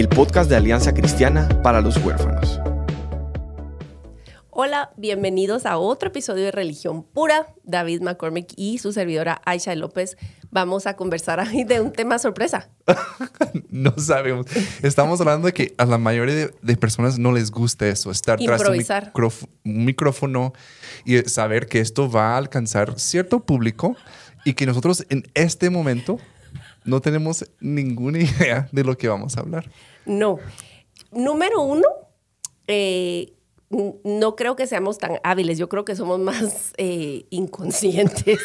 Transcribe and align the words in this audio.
el 0.00 0.08
podcast 0.08 0.48
de 0.48 0.56
Alianza 0.56 0.94
Cristiana 0.94 1.46
para 1.62 1.82
los 1.82 1.98
Huérfanos. 1.98 2.58
Hola, 4.48 4.92
bienvenidos 4.96 5.66
a 5.66 5.76
otro 5.76 6.08
episodio 6.08 6.44
de 6.44 6.52
Religión 6.52 7.02
Pura. 7.02 7.48
David 7.64 8.00
McCormick 8.00 8.54
y 8.56 8.78
su 8.78 8.94
servidora 8.94 9.42
Aisha 9.44 9.74
López 9.74 10.16
vamos 10.50 10.86
a 10.86 10.96
conversar 10.96 11.40
hoy 11.40 11.64
de 11.64 11.82
un 11.82 11.92
tema 11.92 12.18
sorpresa. 12.18 12.70
no 13.68 13.92
sabemos. 13.98 14.46
Estamos 14.80 15.20
hablando 15.20 15.48
de 15.48 15.52
que 15.52 15.74
a 15.76 15.84
la 15.84 15.98
mayoría 15.98 16.34
de, 16.34 16.54
de 16.62 16.76
personas 16.78 17.18
no 17.18 17.30
les 17.32 17.50
gusta 17.50 17.86
eso, 17.86 18.10
estar 18.10 18.38
tras 18.38 18.58
Improvisar. 18.58 19.12
un 19.66 19.84
micrófono 19.84 20.54
y 21.04 21.18
saber 21.28 21.66
que 21.66 21.80
esto 21.80 22.10
va 22.10 22.32
a 22.32 22.36
alcanzar 22.38 22.98
cierto 22.98 23.40
público 23.40 23.96
y 24.46 24.54
que 24.54 24.64
nosotros 24.64 25.04
en 25.10 25.24
este 25.34 25.68
momento 25.68 26.18
no 26.84 27.00
tenemos 27.00 27.44
ninguna 27.60 28.18
idea 28.20 28.68
de 28.72 28.84
lo 28.84 28.96
que 28.96 29.08
vamos 29.08 29.36
a 29.36 29.40
hablar. 29.40 29.70
No. 30.06 30.38
Número 31.12 31.60
uno, 31.62 31.86
eh, 32.66 33.34
no 33.70 34.34
creo 34.36 34.56
que 34.56 34.66
seamos 34.66 34.98
tan 34.98 35.18
hábiles. 35.22 35.58
Yo 35.58 35.68
creo 35.68 35.84
que 35.84 35.94
somos 35.94 36.18
más 36.18 36.72
eh, 36.76 37.26
inconscientes. 37.30 38.40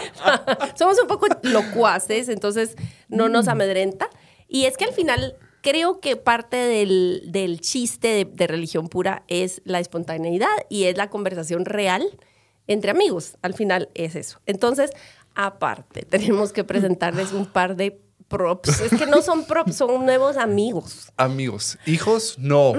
somos 0.74 1.00
un 1.00 1.06
poco 1.06 1.26
locuaces, 1.42 2.28
entonces 2.28 2.76
no 3.08 3.28
nos 3.28 3.48
amedrenta. 3.48 4.08
Y 4.48 4.64
es 4.64 4.76
que 4.76 4.84
al 4.84 4.92
final 4.92 5.36
creo 5.60 6.00
que 6.00 6.16
parte 6.16 6.56
del, 6.56 7.22
del 7.26 7.60
chiste 7.60 8.08
de, 8.08 8.24
de 8.24 8.46
religión 8.46 8.88
pura 8.88 9.24
es 9.28 9.62
la 9.64 9.80
espontaneidad 9.80 10.48
y 10.68 10.84
es 10.84 10.96
la 10.96 11.10
conversación 11.10 11.64
real 11.64 12.18
entre 12.66 12.90
amigos. 12.90 13.36
Al 13.42 13.54
final 13.54 13.88
es 13.94 14.14
eso. 14.14 14.40
Entonces, 14.46 14.90
aparte, 15.38 16.02
tenemos 16.10 16.52
que 16.52 16.64
presentarles 16.64 17.32
un 17.32 17.46
par 17.46 17.76
de 17.76 18.02
props. 18.26 18.80
Es 18.80 18.98
que 18.98 19.06
no 19.06 19.22
son 19.22 19.46
props, 19.46 19.76
son 19.76 20.04
nuevos 20.04 20.36
amigos. 20.36 21.10
Amigos, 21.16 21.78
hijos, 21.86 22.36
no. 22.38 22.74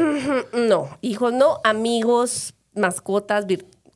No, 0.53 0.97
hijos 1.01 1.33
no, 1.33 1.59
amigos, 1.63 2.53
mascotas, 2.75 3.45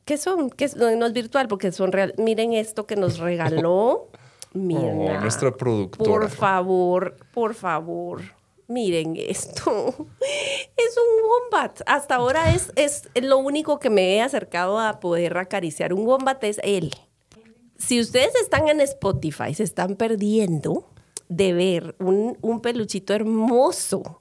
¿qué 0.04 0.16
son? 0.16 0.50
¿Qué 0.50 0.68
no 0.76 1.06
es 1.06 1.12
virtual 1.12 1.46
porque 1.46 1.70
son 1.70 1.92
real. 1.92 2.14
Miren 2.18 2.54
esto 2.54 2.86
que 2.86 2.96
nos 2.96 3.18
regaló 3.18 4.08
Mirna. 4.54 5.18
Oh, 5.18 5.20
nuestra 5.20 5.54
productora. 5.54 6.10
Por 6.10 6.30
favor, 6.30 7.16
por 7.32 7.54
favor. 7.54 8.22
Miren 8.66 9.14
esto. 9.16 9.94
Es 10.76 10.96
un 10.96 11.28
wombat. 11.28 11.80
Hasta 11.86 12.16
ahora 12.16 12.54
es, 12.54 12.72
es 12.76 13.08
lo 13.14 13.38
único 13.38 13.78
que 13.78 13.90
me 13.90 14.16
he 14.16 14.22
acercado 14.22 14.78
a 14.78 15.00
poder 15.00 15.36
acariciar. 15.36 15.92
Un 15.92 16.06
wombat 16.06 16.42
es 16.44 16.60
él. 16.62 16.92
Si 17.78 18.00
ustedes 18.00 18.34
están 18.36 18.68
en 18.68 18.80
Spotify, 18.80 19.54
se 19.54 19.62
están 19.64 19.96
perdiendo 19.96 20.88
de 21.28 21.52
ver 21.52 21.96
un, 21.98 22.38
un 22.40 22.60
peluchito 22.60 23.12
hermoso 23.14 24.20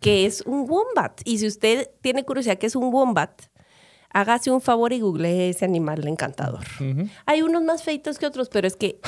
que 0.00 0.26
es 0.26 0.42
un 0.42 0.68
wombat. 0.68 1.20
Y 1.24 1.38
si 1.38 1.46
usted 1.46 1.90
tiene 2.00 2.24
curiosidad 2.24 2.58
que 2.58 2.66
es 2.66 2.76
un 2.76 2.92
wombat, 2.92 3.42
hágase 4.10 4.50
un 4.50 4.60
favor 4.60 4.92
y 4.92 5.00
google 5.00 5.48
ese 5.48 5.64
animal 5.64 6.06
encantador. 6.06 6.60
Hay 7.24 7.42
unos 7.42 7.62
más 7.62 7.82
feitos 7.82 8.18
que 8.18 8.26
otros, 8.26 8.48
pero 8.48 8.66
es 8.66 8.76
que 8.76 9.00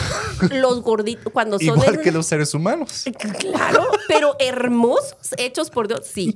los 0.50 0.82
gorditos, 0.82 1.32
cuando 1.32 1.58
son... 1.58 1.78
Igual 1.78 1.96
en- 1.96 2.00
que 2.02 2.12
los 2.12 2.26
seres 2.26 2.54
humanos. 2.54 3.04
Claro, 3.38 3.84
pero 4.08 4.34
hermosos, 4.38 5.34
hechos 5.36 5.68
por 5.70 5.88
Dios, 5.88 6.06
sí. 6.06 6.34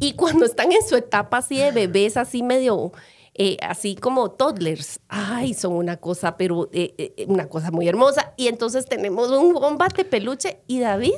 Y 0.00 0.14
cuando 0.14 0.44
están 0.44 0.72
en 0.72 0.86
su 0.86 0.96
etapa 0.96 1.38
así 1.38 1.58
de 1.58 1.70
bebés, 1.70 2.16
así 2.16 2.42
medio, 2.42 2.92
eh, 3.34 3.56
así 3.62 3.94
como 3.96 4.30
toddlers, 4.32 5.00
ay, 5.08 5.54
son 5.54 5.72
una 5.74 5.96
cosa, 5.96 6.36
pero 6.36 6.68
eh, 6.72 6.94
eh, 6.98 7.24
una 7.28 7.48
cosa 7.48 7.70
muy 7.70 7.88
hermosa. 7.88 8.34
Y 8.36 8.48
entonces 8.48 8.86
tenemos 8.86 9.30
un 9.30 9.54
combate 9.54 10.04
peluche 10.04 10.60
y 10.66 10.80
David, 10.80 11.14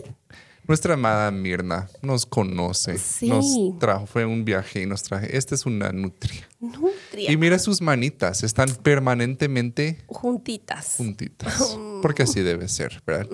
Nuestra 0.69 0.95
amada 0.95 1.31
Mirna 1.33 1.89
nos 2.03 2.25
conoce, 2.25 2.97
Sí. 2.97 3.29
nos 3.29 3.79
trajo, 3.81 4.07
fue 4.07 4.25
un 4.25 4.45
viaje 4.45 4.83
y 4.83 4.87
nos 4.87 5.03
traje. 5.03 5.37
Esta 5.37 5.57
es 5.57 5.67
una 5.67 5.91
nutria. 5.91 6.49
Nutria, 6.63 7.31
Y 7.31 7.37
mira 7.37 7.59
sus 7.59 7.81
manitas, 7.83 8.43
están 8.43 8.69
permanentemente 8.83 9.99
juntitas. 10.07 10.95
juntitas. 10.97 11.77
Porque 12.01 12.23
así 12.23 12.41
debe 12.41 12.69
ser, 12.69 13.03
¿verdad? 13.07 13.27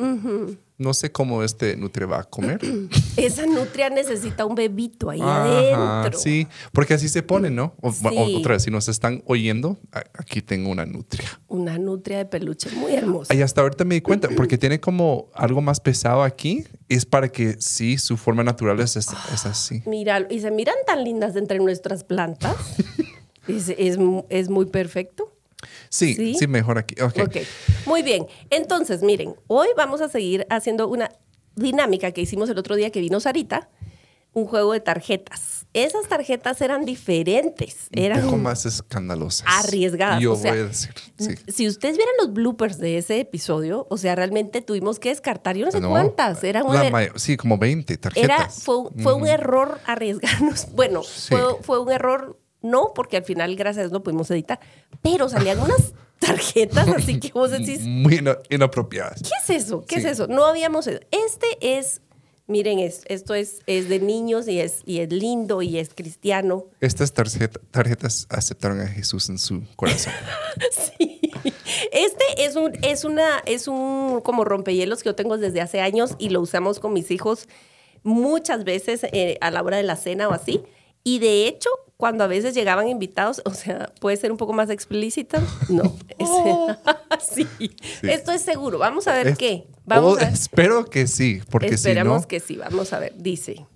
No 0.80 0.94
sé 0.94 1.10
cómo 1.10 1.42
este 1.42 1.76
nutria 1.76 2.06
va 2.06 2.20
a 2.20 2.24
comer. 2.24 2.60
Esa 3.16 3.46
nutria 3.46 3.90
necesita 3.90 4.44
un 4.46 4.54
bebito 4.54 5.10
ahí 5.10 5.20
Ajá, 5.20 6.00
adentro. 6.02 6.20
sí, 6.20 6.46
porque 6.72 6.94
así 6.94 7.08
se 7.08 7.22
pone, 7.24 7.50
¿no? 7.50 7.74
O- 7.80 7.92
Sí. 7.92 8.06
o- 8.06 8.38
otra 8.38 8.52
vez, 8.54 8.62
si 8.62 8.70
nos 8.70 8.88
están 8.88 9.22
oyendo, 9.26 9.76
aquí 10.14 10.40
tengo 10.40 10.70
una 10.70 10.86
nutria. 10.86 11.28
Una 11.48 11.78
nutria 11.78 12.18
de 12.18 12.26
peluche 12.26 12.70
muy 12.76 12.94
hermosa. 12.94 13.34
Y 13.34 13.42
hasta 13.42 13.60
ahorita 13.62 13.84
me 13.84 13.96
di 13.96 14.02
cuenta, 14.02 14.28
porque 14.36 14.56
tiene 14.56 14.78
como 14.78 15.30
algo 15.34 15.60
más 15.60 15.80
pesado 15.80 16.22
aquí, 16.22 16.64
es 16.88 17.04
para 17.04 17.28
que 17.28 17.56
sí, 17.60 17.98
su 17.98 18.16
forma 18.16 18.44
natural 18.44 18.78
es, 18.78 18.94
es, 18.96 19.08
es 19.34 19.46
así. 19.46 19.82
Míralo, 19.86 20.28
y 20.30 20.38
se 20.40 20.52
miran 20.52 20.76
tan 20.86 21.02
lindas 21.02 21.34
entre 21.34 21.58
nuestras 21.58 22.04
plantas. 22.04 22.54
es, 23.48 23.68
es, 23.70 23.98
es 24.28 24.48
muy 24.48 24.66
perfecto. 24.66 25.34
Sí, 25.88 26.14
¿Sí? 26.14 26.34
sí, 26.38 26.46
mejor 26.46 26.78
aquí. 26.78 26.94
Ok. 27.02 27.18
Ok, 27.26 27.36
muy 27.86 28.02
bien. 28.02 28.26
Entonces, 28.50 29.02
miren, 29.02 29.34
hoy 29.48 29.68
vamos 29.76 30.00
a 30.00 30.08
seguir 30.08 30.46
haciendo 30.50 30.86
una 30.88 31.10
dinámica 31.56 32.12
que 32.12 32.20
hicimos 32.20 32.48
el 32.50 32.58
otro 32.58 32.76
día 32.76 32.90
que 32.90 33.00
vino 33.00 33.18
Sarita, 33.18 33.68
un 34.32 34.46
juego 34.46 34.72
de 34.72 34.80
tarjetas. 34.80 35.66
Esas 35.74 36.06
tarjetas 36.08 36.60
eran 36.62 36.84
diferentes, 36.84 37.88
eran 37.92 38.22
poco 38.22 38.36
más 38.38 38.66
escandalosas. 38.66 39.46
arriesgadas. 39.48 40.20
Yo 40.22 40.32
o 40.34 40.36
sea, 40.36 40.52
voy 40.52 40.60
a 40.60 40.64
decir, 40.66 40.94
sí. 41.18 41.34
Si 41.48 41.66
ustedes 41.66 41.96
vieran 41.96 42.14
los 42.18 42.32
bloopers 42.32 42.78
de 42.78 42.98
ese 42.98 43.18
episodio, 43.20 43.86
o 43.90 43.96
sea, 43.96 44.14
realmente 44.14 44.62
tuvimos 44.62 44.98
que 45.00 45.08
descartar 45.08 45.56
yo 45.56 45.66
no 45.66 45.72
sé 45.72 45.80
No, 45.80 45.90
cuántas. 45.90 46.42
Era 46.44 46.62
un, 46.62 46.74
la 46.74 46.84
er- 46.86 46.92
may- 46.92 47.08
sí, 47.16 47.36
como 47.36 47.58
20 47.58 47.92
era, 47.94 48.00
tarjetas. 48.00 48.62
fue, 48.62 48.76
fue 49.02 49.14
un 49.14 49.26
error 49.26 49.80
arriesgarnos. 49.86 50.68
Bueno, 50.72 51.02
Sí. 51.02 51.34
fue, 51.34 51.40
fue 51.62 51.80
un 51.80 51.90
error, 51.90 52.38
no, 52.62 52.92
porque 52.94 53.16
al 53.16 53.24
final, 53.24 53.54
gracias 53.56 53.78
a 53.78 53.82
Dios, 53.84 53.92
no 53.92 54.02
pudimos 54.02 54.30
editar, 54.30 54.58
pero 55.02 55.28
salían 55.28 55.58
unas 55.60 55.92
tarjetas 56.18 56.88
así 56.88 57.20
que 57.20 57.30
vos 57.32 57.50
decís, 57.50 57.80
Muy 57.82 58.16
ina- 58.16 58.38
inapropiadas. 58.50 59.22
¿Qué 59.22 59.30
es 59.54 59.64
eso? 59.64 59.84
¿Qué 59.86 60.00
Sí. 60.00 60.06
es 60.06 60.12
eso? 60.12 60.26
No 60.26 60.44
habíamos. 60.46 60.86
Este 60.88 61.46
es, 61.60 62.00
miren, 62.48 62.78
es- 62.80 63.02
esto 63.06 63.34
es, 63.34 63.60
es 63.66 63.88
de 63.88 64.00
niños 64.00 64.48
y 64.48 64.58
es, 64.60 64.82
y 64.84 64.98
es 64.98 65.12
lindo 65.12 65.62
y 65.62 65.78
es 65.78 65.90
cristiano. 65.94 66.66
Estas 66.80 67.12
tarjeta- 67.14 67.60
tarjetas 67.70 68.26
aceptaron 68.30 68.80
a 68.80 68.88
Jesús 68.88 69.28
en 69.28 69.38
su 69.38 69.62
corazón. 69.76 70.12
Sí. 70.96 71.20
Este 71.92 72.44
es 72.44 72.56
un, 72.56 72.72
es 72.82 73.04
una, 73.04 73.38
es 73.46 73.68
un 73.68 74.20
como 74.22 74.44
rompehielos 74.44 75.02
que 75.02 75.10
yo 75.10 75.14
tengo 75.14 75.38
desde 75.38 75.60
hace 75.60 75.80
años 75.80 76.16
y 76.18 76.30
lo 76.30 76.40
usamos 76.40 76.80
con 76.80 76.92
mis 76.92 77.10
hijos 77.12 77.48
muchas 78.02 78.64
veces 78.64 79.04
eh, 79.12 79.38
a 79.40 79.50
la 79.52 79.62
hora 79.62 79.76
de 79.76 79.82
la 79.84 79.94
cena 79.96 80.28
o 80.28 80.32
así. 80.32 80.62
Y 81.04 81.20
de 81.20 81.46
hecho, 81.46 81.70
cuando 81.98 82.22
a 82.24 82.28
veces 82.28 82.54
llegaban 82.54 82.88
invitados, 82.88 83.42
o 83.44 83.50
sea, 83.52 83.92
puede 84.00 84.16
ser 84.16 84.30
un 84.32 84.38
poco 84.38 84.52
más 84.54 84.70
explícita. 84.70 85.42
No. 85.68 85.94
Es- 86.18 87.28
sí. 87.34 87.46
Esto 88.02 88.32
es 88.32 88.40
seguro. 88.40 88.78
Vamos 88.78 89.06
a 89.08 89.14
ver 89.14 89.28
Es- 89.28 89.38
qué. 89.38 89.66
Vamos 89.84 90.14
Oh, 90.14 90.16
a 90.16 90.24
ver. 90.24 90.32
Espero 90.32 90.84
que 90.86 91.06
sí, 91.06 91.42
porque 91.50 91.68
si 91.70 91.74
Esperemos 91.74 92.22
no, 92.22 92.28
que 92.28 92.40
sí, 92.40 92.56
vamos 92.56 92.92
a 92.92 92.98
ver. 93.00 93.14
Dice, 93.16 93.66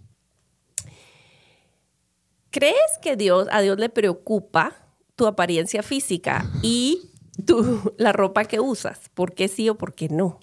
¿crees 2.51 2.77
que 3.01 3.17
Dios, 3.17 3.49
a 3.51 3.61
Dios 3.61 3.79
le 3.79 3.89
preocupa 3.89 4.77
tu 5.17 5.27
apariencia 5.27 5.83
física 5.83 6.49
y 6.63 7.11
tu, 7.47 7.93
la 7.99 8.13
ropa 8.13 8.45
que 8.45 8.61
usas? 8.61 9.09
¿Por 9.15 9.35
qué 9.35 9.49
sí 9.49 9.69
o 9.69 9.77
por 9.77 9.95
qué 9.95 10.09
no? 10.09 10.39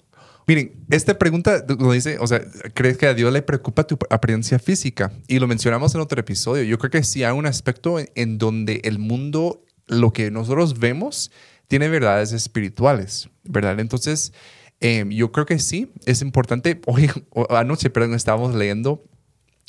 Miren, 0.50 0.84
esta 0.90 1.16
pregunta 1.16 1.64
lo 1.78 1.92
dice, 1.92 2.18
o 2.18 2.26
sea, 2.26 2.42
¿crees 2.74 2.98
que 2.98 3.06
a 3.06 3.14
Dios 3.14 3.32
le 3.32 3.40
preocupa 3.40 3.86
tu 3.86 3.96
apariencia 4.10 4.58
física? 4.58 5.12
Y 5.28 5.38
lo 5.38 5.46
mencionamos 5.46 5.94
en 5.94 6.00
otro 6.00 6.18
episodio. 6.18 6.64
Yo 6.64 6.76
creo 6.76 6.90
que 6.90 7.04
sí 7.04 7.22
hay 7.22 7.30
un 7.30 7.46
aspecto 7.46 7.98
en, 8.16 8.36
donde 8.36 8.80
el 8.82 8.98
mundo, 8.98 9.64
lo 9.86 10.12
que 10.12 10.32
nosotros 10.32 10.80
vemos, 10.80 11.30
tiene 11.68 11.88
verdades 11.88 12.32
espirituales, 12.32 13.28
¿verdad? 13.44 13.78
Entonces, 13.78 14.32
eh, 14.80 15.04
yo 15.10 15.30
creo 15.30 15.46
que 15.46 15.60
sí, 15.60 15.92
es 16.04 16.20
importante. 16.20 16.80
Hoy, 16.86 17.08
anoche, 17.50 17.88
perdón, 17.88 18.14
estábamos 18.14 18.52
leyendo. 18.52 19.04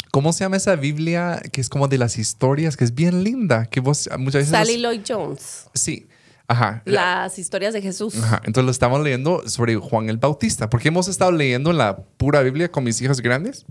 ¿Cómo 0.09 0.33
se 0.33 0.45
llama 0.45 0.57
esa 0.57 0.75
Biblia 0.77 1.43
que 1.51 1.61
es 1.61 1.69
como 1.69 1.89
de 1.89 1.99
las 1.99 2.17
historias, 2.17 2.75
que 2.75 2.85
es 2.85 2.95
bien 2.95 3.23
linda? 3.23 3.67
Que 3.67 3.81
vos 3.81 4.09
muchas 4.17 4.41
veces... 4.41 4.49
Sally 4.49 4.77
Lloyd 4.77 5.01
Jones, 5.07 5.67
Sí, 5.75 6.07
ajá. 6.51 6.81
las 6.86 7.39
historias 7.39 7.74
de 7.74 7.81
Jesús. 7.81 8.15
Ajá, 8.18 8.42
Entonces 8.45 8.65
lo 8.65 8.71
estamos 8.71 9.01
leyendo 9.01 9.48
sobre 9.48 9.75
Juan 9.75 10.09
el 10.09 10.18
Bautista, 10.18 10.69
porque 10.69 10.89
hemos 10.89 11.07
estado 11.07 11.31
leyendo 11.31 11.74
la 11.74 11.98
pura 11.98 12.42
Biblia 12.42 12.71
con 12.71 12.83
mis 12.83 13.01
hijos 13.01 13.21
grandes 13.21 13.65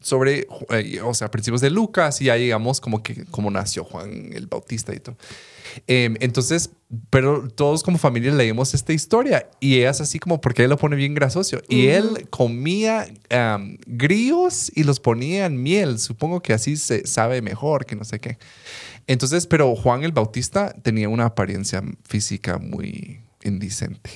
sobre, 0.00 0.46
eh, 0.70 1.00
o 1.02 1.12
sea, 1.12 1.30
principios 1.30 1.60
de 1.60 1.70
Lucas 1.70 2.20
y 2.20 2.26
ya 2.26 2.36
llegamos 2.36 2.80
como 2.80 3.02
que, 3.02 3.24
como 3.26 3.50
nació 3.50 3.84
Juan 3.84 4.30
el 4.32 4.46
Bautista 4.46 4.94
y 4.94 5.00
todo. 5.00 5.16
Em, 5.86 6.16
entonces, 6.20 6.70
pero 7.10 7.48
todos 7.48 7.82
como 7.82 7.98
familia 7.98 8.32
leímos 8.32 8.74
esta 8.74 8.92
historia 8.92 9.48
y 9.60 9.80
es 9.80 10.00
así 10.00 10.18
como 10.18 10.40
porque 10.40 10.64
él 10.64 10.70
lo 10.70 10.78
pone 10.78 10.96
bien 10.96 11.14
grasoso 11.14 11.60
y 11.68 11.88
él 11.88 12.26
comía 12.30 13.06
grillos 13.86 14.72
y 14.74 14.84
los 14.84 14.98
ponía 15.00 15.46
en 15.46 15.62
miel. 15.62 15.98
Supongo 15.98 16.40
que 16.40 16.52
así 16.52 16.76
se 16.76 17.06
sabe 17.06 17.42
mejor 17.42 17.84
que 17.84 17.96
no 17.96 18.04
sé 18.04 18.20
qué. 18.20 18.38
Entonces, 19.08 19.46
pero 19.46 19.74
Juan 19.74 20.04
el 20.04 20.12
Bautista 20.12 20.72
tenía 20.82 21.08
una 21.08 21.24
apariencia 21.24 21.82
física 22.04 22.58
muy 22.58 23.22
indecente. 23.42 24.10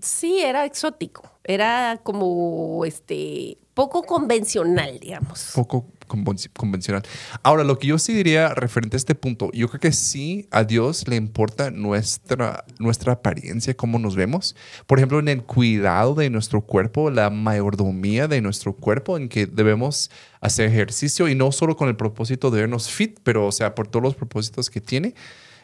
Sí, 0.00 0.40
era 0.40 0.64
exótico. 0.64 1.30
Era 1.44 2.00
como 2.02 2.84
este 2.86 3.58
poco 3.74 4.02
convencional, 4.02 4.98
digamos. 4.98 5.52
Poco 5.54 5.86
convencional. 6.10 7.02
Ahora, 7.42 7.64
lo 7.64 7.78
que 7.78 7.88
yo 7.88 7.98
sí 7.98 8.12
diría 8.12 8.54
referente 8.54 8.96
a 8.96 8.98
este 8.98 9.14
punto, 9.14 9.50
yo 9.52 9.68
creo 9.68 9.80
que 9.80 9.92
sí 9.92 10.48
a 10.50 10.64
Dios 10.64 11.06
le 11.08 11.16
importa 11.16 11.70
nuestra, 11.70 12.64
nuestra 12.78 13.14
apariencia, 13.14 13.74
cómo 13.74 13.98
nos 13.98 14.16
vemos. 14.16 14.56
Por 14.86 14.98
ejemplo, 14.98 15.18
en 15.18 15.28
el 15.28 15.42
cuidado 15.42 16.14
de 16.14 16.30
nuestro 16.30 16.62
cuerpo, 16.62 17.10
la 17.10 17.30
mayordomía 17.30 18.28
de 18.28 18.40
nuestro 18.40 18.74
cuerpo, 18.74 19.16
en 19.16 19.28
que 19.28 19.46
debemos 19.46 20.10
hacer 20.40 20.68
ejercicio 20.68 21.28
y 21.28 21.34
no 21.34 21.52
solo 21.52 21.76
con 21.76 21.88
el 21.88 21.96
propósito 21.96 22.50
de 22.50 22.60
vernos 22.60 22.90
fit, 22.90 23.20
pero 23.22 23.46
o 23.46 23.52
sea, 23.52 23.74
por 23.74 23.88
todos 23.88 24.02
los 24.02 24.14
propósitos 24.14 24.70
que 24.70 24.80
tiene, 24.80 25.14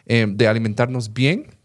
eh, 0.06 0.26
de 0.28 0.46
alimentarnos 0.46 1.12
bien 1.12 1.55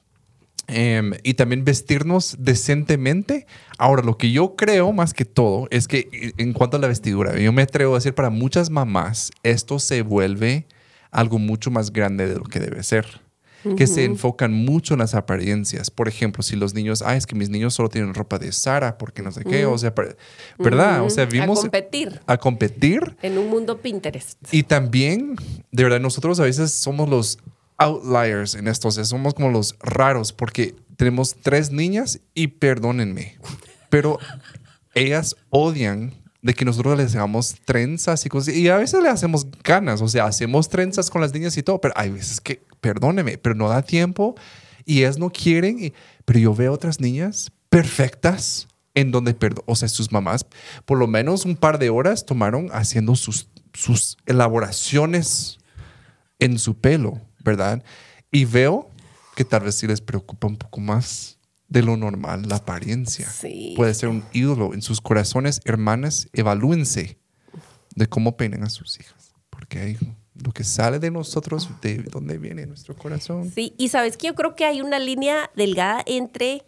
Em, 0.68 1.13
y 1.24 1.34
también 1.34 1.66
vestirnos 1.66 2.38
decentemente. 2.40 3.46
Ahora, 3.78 4.04
lo 4.04 4.18
que 4.18 4.31
yo 4.31 4.56
creo 4.56 4.94
más 4.94 5.13
que 5.13 5.25
todo 5.25 5.68
es 5.69 5.88
que 5.88 6.10
eh, 6.12 6.34
en 6.38 6.54
cuanto 6.54 6.78
a 6.78 6.80
la 6.80 6.88
vestidura, 6.88 7.38
yo 7.38 7.52
me 7.52 7.63
atrevo 7.63 7.94
a 7.94 7.98
decir 7.98 8.13
para 8.13 8.30
muchas 8.30 8.69
mamás, 8.69 9.31
esto 9.44 9.80
se 9.80 10.02
vuelve 10.02 10.68
algo 11.10 11.40
mucho 11.40 11.72
más 11.72 11.92
grande 11.92 12.28
de 12.28 12.36
lo 12.36 12.44
que 12.44 12.60
debe 12.60 12.84
ser. 12.84 13.22
Que 13.78 13.86
se 13.86 14.06
enfocan 14.06 14.52
mucho 14.52 14.96
en 14.96 15.02
las 15.02 15.13
apariencias. 15.13 15.92
Por 15.92 16.08
ejemplo, 16.08 16.42
si 16.42 16.56
los 16.56 16.74
niños, 16.74 17.04
ah, 17.06 17.16
es 17.16 17.28
que 17.28 17.36
mis 17.36 17.52
niños 17.52 17.75
solo 17.75 17.90
tienen 17.90 18.16
ropa 18.16 18.40
de 18.40 18.52
Sara 18.54 18.98
porque 18.98 19.22
no 19.22 19.31
sé 19.31 19.44
qué, 19.44 19.68
o 19.68 19.78
sea, 19.78 19.94
¿verdad? 20.58 21.04
O 21.04 21.12
sea, 21.12 21.25
vimos. 21.25 21.60
A 21.60 21.62
competir. 21.62 22.22
A 22.25 22.38
competir. 22.38 23.16
En 23.22 23.38
un 23.38 23.52
mundo 23.52 23.80
Pinterest. 23.80 24.40
Y 24.52 24.63
también, 24.63 25.36
de 25.72 25.84
verdad, 25.84 26.00
nosotros 26.00 26.40
a 26.40 26.44
veces 26.46 26.72
somos 26.72 27.08
los 27.08 27.38
outliers 27.81 28.56
en 28.56 28.68
esto. 28.68 28.88
O 28.88 28.92
sea, 28.92 29.04
somos 29.04 29.33
como 29.33 29.50
los 29.50 29.75
raros 29.80 30.31
porque 30.31 30.75
tenemos 30.95 31.36
tres 31.42 31.72
niñas 31.72 32.19
y 32.33 32.48
perdónenme, 32.48 33.38
pero 33.89 34.19
ellas 34.94 35.36
odian 35.50 36.13
de 36.42 36.54
que 36.54 36.66
nosotros 36.66 36.98
les 36.98 37.16
hagamos 37.16 37.56
trenzas 37.66 38.25
y 38.25 38.30
cosas. 38.30 38.56
Y 38.56 38.69
a 38.69 38.78
veces 38.78 39.01
le 39.01 39.10
hacemos 39.10 39.48
ganas, 39.63 40.01
o 40.01 40.07
sea, 40.07 40.25
hacemos 40.25 40.69
trenzas 40.69 41.10
con 41.10 41.22
las 41.22 41.33
niñas 41.33 41.57
y 41.57 41.63
todo, 41.63 41.81
pero 41.81 41.94
hay 41.98 42.10
veces 42.12 42.39
que, 42.39 42.63
perdónenme, 42.80 43.38
pero 43.38 43.56
no 43.56 43.69
da 43.69 43.81
tiempo 43.81 44.36
y 44.86 45.00
ellas 45.00 45.18
no 45.18 45.31
quieren. 45.31 45.94
pero 46.25 46.39
yo 46.39 46.54
veo 46.54 46.74
otras 46.74 47.00
niñas 47.00 47.51
perfectas 47.69 48.68
en 48.94 49.12
donde, 49.12 49.36
o 49.66 49.75
sea, 49.75 49.88
sus 49.88 50.12
mamás 50.12 50.45
por 50.86 50.98
lo 50.98 51.07
menos 51.07 51.45
un 51.45 51.56
par 51.56 51.80
de 51.80 51.89
horas 51.89 52.25
tomaron 52.25 52.69
haciendo 52.74 53.16
sus, 53.16 53.48
sus 53.74 54.18
elaboraciones 54.25 55.60
en 56.39 56.60
su 56.60 56.75
pelo 56.75 57.22
¿verdad? 57.44 57.84
Y 58.32 58.46
veo 58.46 58.90
que 59.36 59.46
tal 59.46 59.64
vez 59.64 59.76
sí 59.76 59.88
les 59.88 60.02
preocupa 60.02 60.48
un 60.48 60.58
poco 60.58 60.80
más 60.80 61.38
de 61.68 61.82
lo 61.82 61.96
normal 61.96 62.48
la 62.48 62.58
apariencia. 62.58 63.28
Puede 63.76 63.94
ser 63.94 64.10
un 64.10 64.24
ídolo 64.34 64.74
en 64.74 64.82
sus 64.82 65.00
corazones, 65.00 65.62
hermanas, 65.64 66.28
evalúense 66.34 67.18
de 67.96 68.08
cómo 68.08 68.36
peinan 68.36 68.64
a 68.64 68.70
sus 68.70 69.00
hijas, 69.00 69.34
porque 69.50 69.80
hay 69.80 69.98
lo 70.34 70.52
que 70.52 70.64
sale 70.64 71.00
de 71.00 71.12
nosotros, 71.12 71.70
de 71.82 71.98
dónde 72.04 72.38
viene 72.38 72.66
nuestro 72.66 72.96
corazón. 72.96 73.52
Sí, 73.54 73.74
y 73.78 73.90
sabes 73.90 74.18
que 74.18 74.28
yo 74.28 74.36
creo 74.36 74.56
que 74.56 74.66
hay 74.66 74.82
una 74.82 75.00
línea 75.00 75.50
delgada 75.56 76.04
entre 76.06 76.64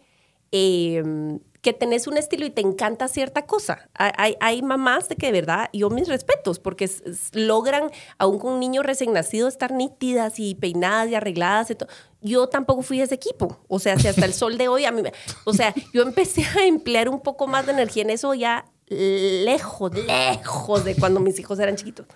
em, 0.52 1.38
que 1.64 1.72
tenés 1.72 2.06
un 2.06 2.18
estilo 2.18 2.44
y 2.44 2.50
te 2.50 2.60
encanta 2.60 3.08
cierta 3.08 3.46
cosa. 3.46 3.88
Hay, 3.94 4.36
hay 4.38 4.60
mamás 4.60 5.08
de 5.08 5.16
que 5.16 5.26
de 5.26 5.32
verdad, 5.32 5.70
yo 5.72 5.88
mis 5.88 6.08
respetos, 6.08 6.58
porque 6.58 6.88
logran, 7.32 7.90
aún 8.18 8.38
con 8.38 8.52
un 8.52 8.60
niño 8.60 8.82
recién 8.82 9.14
nacido, 9.14 9.48
estar 9.48 9.72
nítidas 9.72 10.38
y 10.38 10.54
peinadas 10.54 11.08
y 11.08 11.14
arregladas. 11.14 11.74
Yo 12.20 12.48
tampoco 12.50 12.82
fui 12.82 12.98
de 12.98 13.04
ese 13.04 13.14
equipo. 13.14 13.58
O 13.66 13.78
sea, 13.78 13.98
si 13.98 14.08
hasta 14.08 14.26
el 14.26 14.34
sol 14.34 14.58
de 14.58 14.68
hoy, 14.68 14.84
a 14.84 14.92
mí, 14.92 15.02
o 15.44 15.54
sea, 15.54 15.74
yo 15.94 16.02
empecé 16.02 16.44
a 16.44 16.66
emplear 16.66 17.08
un 17.08 17.20
poco 17.20 17.46
más 17.46 17.64
de 17.64 17.72
energía 17.72 18.02
en 18.02 18.10
eso 18.10 18.34
ya 18.34 18.66
lejos, 18.88 19.92
lejos 19.94 20.84
de 20.84 20.94
cuando 20.96 21.18
mis 21.18 21.38
hijos 21.38 21.58
eran 21.58 21.76
chiquitos. 21.76 22.06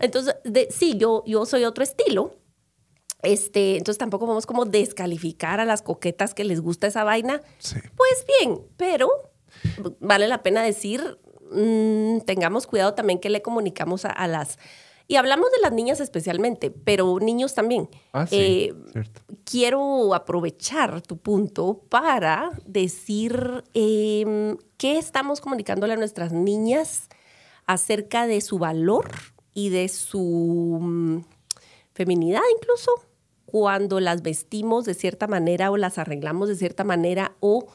Entonces, 0.00 0.34
de, 0.42 0.66
sí, 0.72 0.96
yo, 0.96 1.22
yo 1.24 1.46
soy 1.46 1.64
otro 1.64 1.84
estilo, 1.84 2.34
este, 3.22 3.76
entonces 3.76 3.98
tampoco 3.98 4.26
vamos 4.26 4.46
como 4.46 4.64
descalificar 4.64 5.60
a 5.60 5.64
las 5.64 5.82
coquetas 5.82 6.34
que 6.34 6.44
les 6.44 6.60
gusta 6.60 6.88
esa 6.88 7.04
vaina. 7.04 7.40
Pues 7.96 8.26
bien, 8.40 8.60
pero 8.76 9.08
vale 10.00 10.26
la 10.26 10.42
pena 10.42 10.62
decir, 10.62 11.18
mm, 11.52 12.20
tengamos 12.26 12.66
cuidado 12.66 12.94
también 12.94 13.20
que 13.20 13.30
le 13.30 13.40
comunicamos 13.40 14.04
a, 14.04 14.26
las... 14.26 14.58
Y 15.06 15.16
hablamos 15.16 15.50
de 15.52 15.60
las 15.60 15.72
niñas 15.72 16.00
especialmente, 16.00 16.70
pero 16.70 17.18
niños 17.20 17.54
también. 17.54 17.88
Ah, 18.12 18.26
sí, 18.26 18.36
eh, 18.36 18.74
quiero 19.44 20.14
aprovechar 20.14 21.02
tu 21.02 21.18
punto 21.18 21.82
para 21.88 22.50
decir 22.66 23.64
em, 23.74 24.56
qué 24.78 24.98
estamos 24.98 25.40
comunicándole 25.40 25.92
a 25.92 25.96
nuestras 25.96 26.32
niñas 26.32 27.08
acerca 27.66 28.26
de 28.26 28.40
su 28.40 28.58
valor 28.58 29.10
y 29.54 29.68
de 29.68 29.88
su 29.88 30.78
mm, 30.80 31.24
feminidad 31.92 32.40
incluso 32.56 32.92
cuando 33.52 34.00
las 34.00 34.22
vestimos 34.22 34.86
de 34.86 34.94
cierta 34.94 35.26
manera 35.26 35.70
o 35.70 35.76
las 35.76 35.98
arreglamos 35.98 36.48
de 36.48 36.56
cierta 36.56 36.84
manera 36.84 37.36
o 37.40 37.66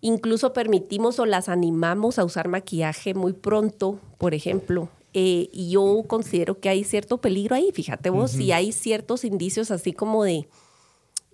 incluso 0.00 0.54
permitimos 0.54 1.18
o 1.18 1.26
las 1.26 1.50
animamos 1.50 2.18
a 2.18 2.24
usar 2.24 2.48
maquillaje 2.48 3.12
muy 3.12 3.34
pronto, 3.34 4.00
por 4.16 4.32
ejemplo. 4.32 4.88
Eh, 5.12 5.50
y 5.52 5.70
yo 5.70 6.04
considero 6.06 6.58
que 6.58 6.70
hay 6.70 6.84
cierto 6.84 7.18
peligro 7.18 7.54
ahí, 7.54 7.70
fíjate 7.70 8.08
vos, 8.08 8.30
si 8.30 8.50
hay 8.50 8.72
ciertos 8.72 9.26
indicios 9.26 9.70
así 9.70 9.92
como 9.92 10.24
de, 10.24 10.48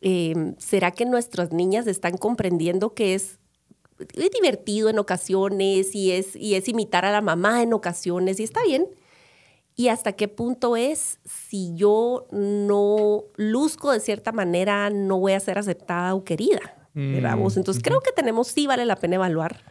em, 0.01 0.57
¿será 0.59 0.91
que 0.91 1.07
nuestras 1.07 1.53
niñas 1.53 1.87
están 1.87 2.17
comprendiendo 2.17 2.93
que 2.93 3.15
es 3.15 3.39
divertido 4.33 4.89
en 4.89 4.99
ocasiones 4.99 5.95
y 5.95 6.11
es, 6.11 6.35
y 6.35 6.57
es 6.57 6.67
imitar 6.67 7.05
a 7.05 7.13
la 7.13 7.21
mamá 7.21 7.63
en 7.63 7.73
ocasiones 7.73 8.41
y 8.41 8.43
está 8.43 8.65
bien, 8.65 8.89
y 9.81 9.89
hasta 9.89 10.13
qué 10.13 10.29
punto 10.29 10.77
es 10.77 11.21
si 11.25 11.75
yo 11.75 12.27
no 12.33 13.25
luzco 13.37 13.93
de 13.93 14.01
cierta 14.01 14.31
manera, 14.31 14.91
no 14.91 15.19
voy 15.19 15.33
a 15.33 15.41
ser 15.41 15.57
aceptada 15.57 16.15
o 16.15 16.23
querida. 16.23 16.61
Mm, 16.93 17.25
Entonces 17.57 17.83
creo 17.83 18.03
que 18.03 18.13
tenemos, 18.13 18.49
sí 18.49 18.67
vale 18.67 18.85
la 18.85 18.97
pena 18.97 19.15
evaluar 19.15 19.65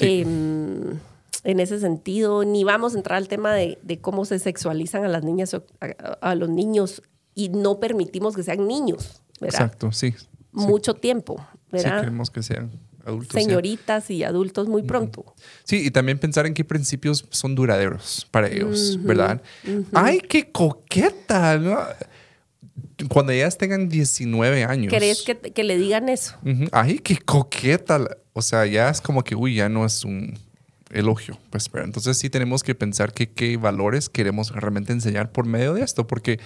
em, 0.00 0.98
en 1.44 1.60
ese 1.60 1.78
sentido. 1.78 2.42
Ni 2.42 2.64
vamos 2.64 2.94
a 2.94 2.96
entrar 2.96 3.18
al 3.18 3.28
tema 3.28 3.54
de, 3.54 3.78
cómo 4.00 4.24
se 4.24 4.40
sexualizan 4.40 5.04
a 5.04 5.08
las 5.08 5.22
niñas 5.22 5.54
o 5.54 5.64
a, 5.78 6.34
los 6.34 6.48
niños 6.48 7.00
y 7.36 7.50
no 7.50 7.78
permitimos 7.78 8.34
que 8.34 8.42
sean 8.42 8.66
niños. 8.66 9.22
Exacto, 9.40 9.92
sí. 9.92 10.12
Mucho 10.50 10.94
tiempo. 10.94 11.36
¿verdad? 11.70 11.98
Sí, 11.98 12.00
queremos 12.00 12.30
que 12.32 12.42
sean 12.42 12.72
señoritas 13.30 14.10
y 14.10 14.24
adultos 14.24 14.68
muy 14.68 14.82
pronto. 14.82 15.34
Sí, 15.64 15.86
y 15.86 15.90
también 15.90 16.18
pensar 16.18 16.46
en 16.46 16.54
qué 16.54 16.64
principios 16.64 17.26
son 17.30 17.54
duraderos 17.54 18.26
para 18.30 18.48
ellos, 18.48 18.98
¿verdad? 19.02 19.42
¡Ay, 19.92 20.20
qué 20.20 20.50
coqueta! 20.50 21.58
¿no? 21.58 21.78
Cuando 23.08 23.32
ellas 23.32 23.56
tengan 23.56 23.88
19 23.88 24.64
años. 24.64 24.90
¿Querés 24.90 25.24
que, 25.24 25.64
le 25.64 25.78
digan 25.78 26.08
eso? 26.08 26.36
¡Ay, 26.72 26.98
qué 26.98 27.18
coqueta! 27.18 28.16
O 28.32 28.42
sea, 28.42 28.66
ya 28.66 28.90
es 28.90 29.00
como 29.00 29.24
que, 29.24 29.34
uy, 29.34 29.56
ya 29.56 29.68
no 29.68 29.84
es 29.84 30.04
un 30.04 30.38
elogio. 30.90 31.38
Pues, 31.50 31.68
pero 31.68 31.84
entonces 31.84 32.18
sí 32.18 32.30
tenemos 32.30 32.62
que 32.62 32.74
pensar 32.74 33.12
que, 33.12 33.30
qué 33.30 33.56
valores 33.56 34.08
queremos 34.08 34.50
realmente 34.52 34.92
enseñar 34.92 35.32
por 35.32 35.46
medio 35.46 35.74
de 35.74 35.82
esto, 35.82 36.06
porque 36.06 36.40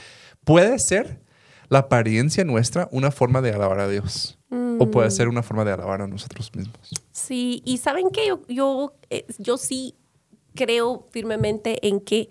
puede 0.44 0.78
ser 0.78 1.18
la 1.68 1.80
apariencia 1.80 2.44
nuestra 2.44 2.88
una 2.92 3.10
forma 3.10 3.40
de 3.40 3.52
alabar 3.52 3.80
a 3.80 3.88
Dios. 3.88 4.38
O 4.78 4.90
puede 4.90 5.10
ser 5.10 5.28
una 5.28 5.42
forma 5.42 5.64
de 5.64 5.72
alabar 5.72 6.02
a 6.02 6.06
nosotros 6.06 6.50
mismos. 6.54 6.90
Sí, 7.12 7.62
y 7.64 7.78
saben 7.78 8.10
que 8.10 8.26
yo, 8.26 8.40
yo, 8.48 8.94
eh, 9.10 9.24
yo 9.38 9.56
sí 9.56 9.96
creo 10.54 11.06
firmemente 11.10 11.86
en 11.86 12.00
que 12.00 12.28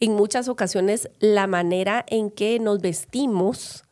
en 0.00 0.14
muchas 0.14 0.48
ocasiones 0.48 1.10
la 1.20 1.46
manera 1.46 2.04
en 2.08 2.30
que 2.30 2.58
nos 2.58 2.80
vestimos 2.80 3.84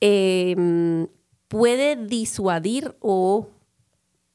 em, 0.00 1.08
puede 1.48 1.96
disuadir 1.96 2.96
o 3.00 3.48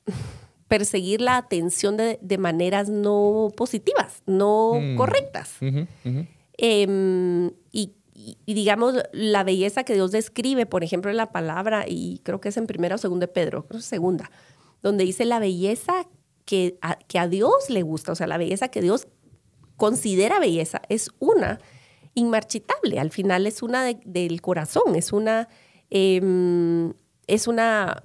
perseguir 0.67 1.21
la 1.21 1.37
atención 1.37 1.95
de, 1.97 2.37
maneras 2.37 2.89
no 2.89 3.51
positivas, 3.55 4.21
no 4.25 4.73
mm. 4.81 4.95
correctas. 4.97 5.57
Em, 6.57 7.51
y 7.71 7.93
y, 8.45 8.53
digamos, 8.53 8.95
la 9.11 9.43
belleza 9.43 9.83
que 9.83 9.93
Dios 9.93 10.11
describe, 10.11 10.65
por 10.65 10.83
ejemplo, 10.83 11.11
en 11.11 11.17
la 11.17 11.31
palabra, 11.31 11.85
y 11.87 12.19
creo 12.23 12.39
que 12.39 12.49
es 12.49 12.57
en 12.57 12.67
primera 12.67 12.95
o 12.95 12.97
segunda 12.97 13.25
de 13.27 13.33
Pedro, 13.33 13.65
segunda, 13.79 14.31
donde 14.81 15.03
dice 15.03 15.25
la 15.25 15.39
belleza 15.39 16.07
que 16.45 16.77
a, 16.81 16.95
que 16.95 17.19
a 17.19 17.27
Dios 17.27 17.69
le 17.69 17.81
gusta, 17.83 18.11
o 18.11 18.15
sea, 18.15 18.27
la 18.27 18.37
belleza 18.37 18.67
que 18.69 18.81
Dios 18.81 19.07
considera 19.77 20.39
belleza 20.39 20.81
es 20.89 21.09
una 21.19 21.59
inmarchitable. 22.13 22.99
Al 22.99 23.09
final 23.11 23.47
es 23.47 23.63
una 23.63 23.83
de- 23.83 23.99
del 24.05 24.41
corazón, 24.41 24.95
es 24.95 25.11
una, 25.13 25.47
em, 25.89 26.93
es 27.27 27.47
una 27.47 28.03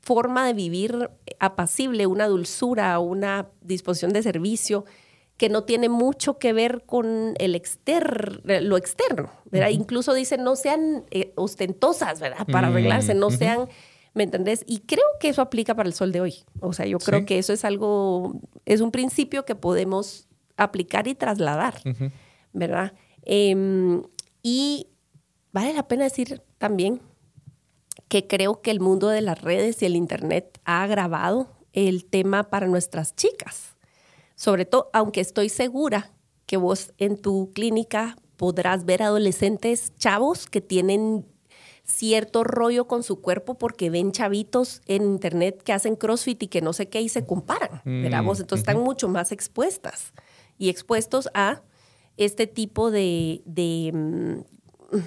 forma 0.00 0.46
de 0.46 0.52
vivir 0.54 1.10
apacible, 1.40 2.06
una 2.06 2.26
dulzura, 2.28 2.98
una 2.98 3.48
disposición 3.62 4.12
de 4.12 4.22
servicio 4.22 4.84
que 5.36 5.48
no 5.48 5.64
tiene 5.64 5.88
mucho 5.88 6.38
que 6.38 6.52
ver 6.52 6.84
con 6.86 7.34
el 7.38 7.54
exter 7.56 8.40
lo 8.62 8.76
externo, 8.76 9.30
¿verdad? 9.46 9.70
Incluso 9.70 10.14
dice, 10.14 10.38
no 10.38 10.54
sean 10.56 11.04
eh, 11.10 11.32
ostentosas, 11.36 12.20
¿verdad? 12.20 12.46
Para 12.46 12.68
Mm, 12.68 12.72
arreglarse, 12.72 13.14
no 13.14 13.30
sean, 13.30 13.68
¿me 14.14 14.22
entendés? 14.22 14.62
Y 14.66 14.80
creo 14.80 15.04
que 15.18 15.28
eso 15.30 15.42
aplica 15.42 15.74
para 15.74 15.88
el 15.88 15.94
sol 15.94 16.12
de 16.12 16.20
hoy. 16.20 16.34
O 16.60 16.72
sea, 16.72 16.86
yo 16.86 16.98
creo 16.98 17.20
Sí. 17.20 17.24
que 17.26 17.38
eso 17.38 17.52
es 17.52 17.64
algo, 17.64 18.40
es 18.64 18.80
un 18.80 18.92
principio 18.92 19.44
que 19.44 19.54
podemos 19.56 20.28
aplicar 20.56 21.08
y 21.08 21.14
trasladar. 21.16 21.74
¿verdad? 22.52 22.92
Em, 23.22 24.02
y 24.40 24.86
vale 25.52 25.72
la 25.74 25.88
pena 25.88 26.04
decir 26.04 26.42
también 26.58 27.00
que 28.06 28.28
creo 28.28 28.60
que 28.62 28.70
el 28.70 28.78
mundo 28.78 29.08
de 29.08 29.20
las 29.22 29.40
redes 29.42 29.82
y 29.82 29.86
el 29.86 29.96
Internet 29.96 30.60
ha 30.64 30.84
agravado 30.84 31.48
el 31.72 32.04
tema 32.04 32.50
para 32.50 32.68
nuestras 32.68 33.16
chicas. 33.16 33.73
Sobre 34.34 34.64
todo, 34.64 34.90
aunque 34.92 35.20
estoy 35.20 35.48
segura 35.48 36.12
que 36.46 36.56
vos 36.56 36.92
en 36.98 37.16
tu 37.16 37.52
clínica 37.52 38.16
podrás 38.36 38.84
ver 38.84 39.02
adolescentes 39.02 39.92
chavos 39.96 40.46
que 40.46 40.60
tienen 40.60 41.24
cierto 41.84 42.44
rollo 42.44 42.86
con 42.86 43.02
su 43.02 43.20
cuerpo 43.20 43.58
porque 43.58 43.90
ven 43.90 44.10
chavitos 44.12 44.80
en 44.86 45.02
internet 45.04 45.62
que 45.62 45.72
hacen 45.72 45.96
CrossFit 45.96 46.42
y 46.42 46.48
que 46.48 46.62
no 46.62 46.72
sé 46.72 46.88
qué 46.88 47.00
y 47.00 47.08
se 47.08 47.26
comparan, 47.26 47.82
¿verdad? 47.84 48.24
Vos? 48.24 48.40
Entonces 48.40 48.66
están 48.66 48.82
mucho 48.82 49.08
más 49.08 49.32
expuestas 49.32 50.12
y 50.58 50.70
expuestos 50.70 51.28
a 51.34 51.62
este 52.16 52.46
tipo 52.46 52.90
de, 52.90 53.42
de, 53.44 53.92
mm, 53.92 54.98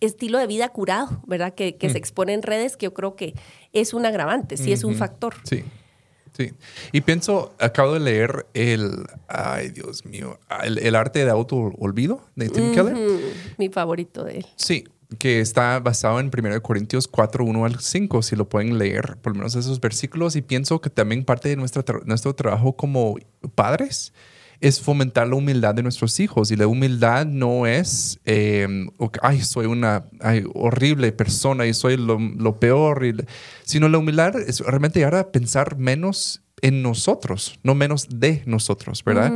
estilo 0.00 0.38
de 0.38 0.46
vida 0.46 0.68
curado, 0.68 1.22
¿verdad? 1.26 1.54
Que, 1.54 1.76
que 1.76 1.88
se 1.88 1.98
expone 1.98 2.34
en 2.34 2.42
redes, 2.42 2.76
que 2.76 2.84
yo 2.84 2.94
creo 2.94 3.16
que 3.16 3.34
es 3.72 3.94
un 3.94 4.04
agravante, 4.04 4.58
sí 4.58 4.72
es 4.72 4.84
un 4.84 4.94
factor. 4.94 5.34
Sí, 5.44 5.64
sí. 6.36 6.52
Y 6.92 7.00
pienso, 7.02 7.54
acabo 7.58 7.94
de 7.94 8.00
leer 8.00 8.46
el, 8.54 9.04
ay 9.28 9.70
Dios 9.70 10.04
mío, 10.04 10.38
el, 10.64 10.78
el 10.78 10.94
arte 10.94 11.24
de 11.24 11.30
auto 11.30 11.56
olvido 11.78 12.20
de 12.34 12.48
Tim 12.48 12.72
Keller. 12.74 12.96
Mi 13.58 13.68
favorito 13.68 14.24
de 14.24 14.38
él. 14.38 14.46
Sí, 14.56 14.84
que 15.18 15.40
está 15.40 15.78
basado 15.78 16.18
en 16.20 16.30
1 16.36 16.62
Corintios 16.62 17.06
4, 17.08 17.44
1 17.44 17.64
al 17.64 17.78
5, 17.80 18.22
si 18.22 18.34
lo 18.36 18.48
pueden 18.48 18.76
leer, 18.78 19.16
por 19.22 19.32
lo 19.32 19.38
menos 19.38 19.54
esos 19.54 19.80
versículos. 19.80 20.34
Y 20.36 20.42
pienso 20.42 20.80
que 20.80 20.90
también 20.90 21.24
parte 21.24 21.48
de 21.48 21.56
nuestra 21.56 21.84
tra- 21.84 22.02
nuestro 22.04 22.34
trabajo 22.34 22.74
como 22.76 23.16
padres 23.54 24.12
es 24.60 24.80
fomentar 24.80 25.28
la 25.28 25.36
humildad 25.36 25.74
de 25.74 25.82
nuestros 25.82 26.18
hijos. 26.20 26.50
Y 26.50 26.56
la 26.56 26.66
humildad 26.66 27.26
no 27.26 27.66
es, 27.66 28.18
eh, 28.24 28.86
ok, 28.98 29.18
ay, 29.22 29.40
soy 29.42 29.66
una 29.66 30.06
ay, 30.20 30.44
horrible 30.54 31.12
persona 31.12 31.66
y 31.66 31.74
soy 31.74 31.96
lo, 31.96 32.18
lo 32.18 32.58
peor, 32.58 33.04
y, 33.04 33.14
sino 33.64 33.88
la 33.88 33.98
humildad 33.98 34.36
es 34.40 34.60
realmente 34.60 34.98
llegar 34.98 35.16
a 35.16 35.32
pensar 35.32 35.76
menos 35.76 36.42
en 36.62 36.82
nosotros, 36.82 37.58
no 37.62 37.74
menos 37.74 38.06
de 38.08 38.42
nosotros, 38.46 39.04
¿verdad? 39.04 39.32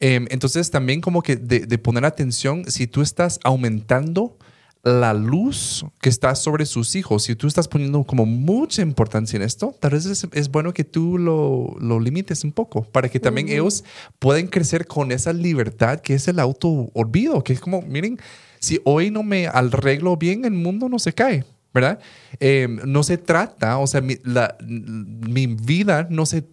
Eh, 0.00 0.26
entonces 0.30 0.70
también 0.70 1.00
como 1.00 1.22
que 1.22 1.36
de, 1.36 1.60
de 1.60 1.78
poner 1.78 2.04
atención, 2.04 2.64
si 2.70 2.86
tú 2.86 3.02
estás 3.02 3.38
aumentando 3.44 4.35
la 4.86 5.12
luz 5.14 5.84
que 6.00 6.08
está 6.08 6.34
sobre 6.36 6.64
sus 6.64 6.94
hijos, 6.94 7.24
si 7.24 7.34
tú 7.34 7.48
estás 7.48 7.66
poniendo 7.66 8.04
como 8.04 8.24
mucha 8.24 8.82
importancia 8.82 9.36
en 9.36 9.42
esto, 9.42 9.74
tal 9.80 9.90
vez 9.90 10.06
es, 10.06 10.26
es 10.32 10.48
bueno 10.48 10.72
que 10.72 10.84
tú 10.84 11.18
lo, 11.18 11.74
lo 11.80 11.98
limites 11.98 12.44
un 12.44 12.52
poco 12.52 12.84
para 12.84 13.08
que 13.08 13.18
también 13.18 13.48
ellos 13.48 13.82
puedan 14.20 14.46
crecer 14.46 14.86
con 14.86 15.10
esa 15.10 15.32
libertad 15.32 16.00
que 16.00 16.14
es 16.14 16.28
el 16.28 16.38
auto 16.38 16.68
olvido, 16.94 17.42
que 17.42 17.52
es 17.52 17.60
como, 17.60 17.82
miren, 17.82 18.18
si 18.60 18.80
hoy 18.84 19.10
no 19.10 19.22
me 19.24 19.48
arreglo 19.48 20.16
bien, 20.16 20.44
el 20.44 20.52
mundo 20.52 20.88
no 20.88 20.98
se 20.98 21.12
cae. 21.12 21.44
¿Verdad? 21.74 21.98
Eh, 22.40 22.68
no 22.86 23.02
se 23.02 23.18
trata, 23.18 23.76
o 23.76 23.86
sea, 23.86 24.00
mi, 24.00 24.16
la- 24.24 24.56
mi 24.66 25.46
vida 25.46 26.06
no 26.08 26.24
se, 26.24 26.44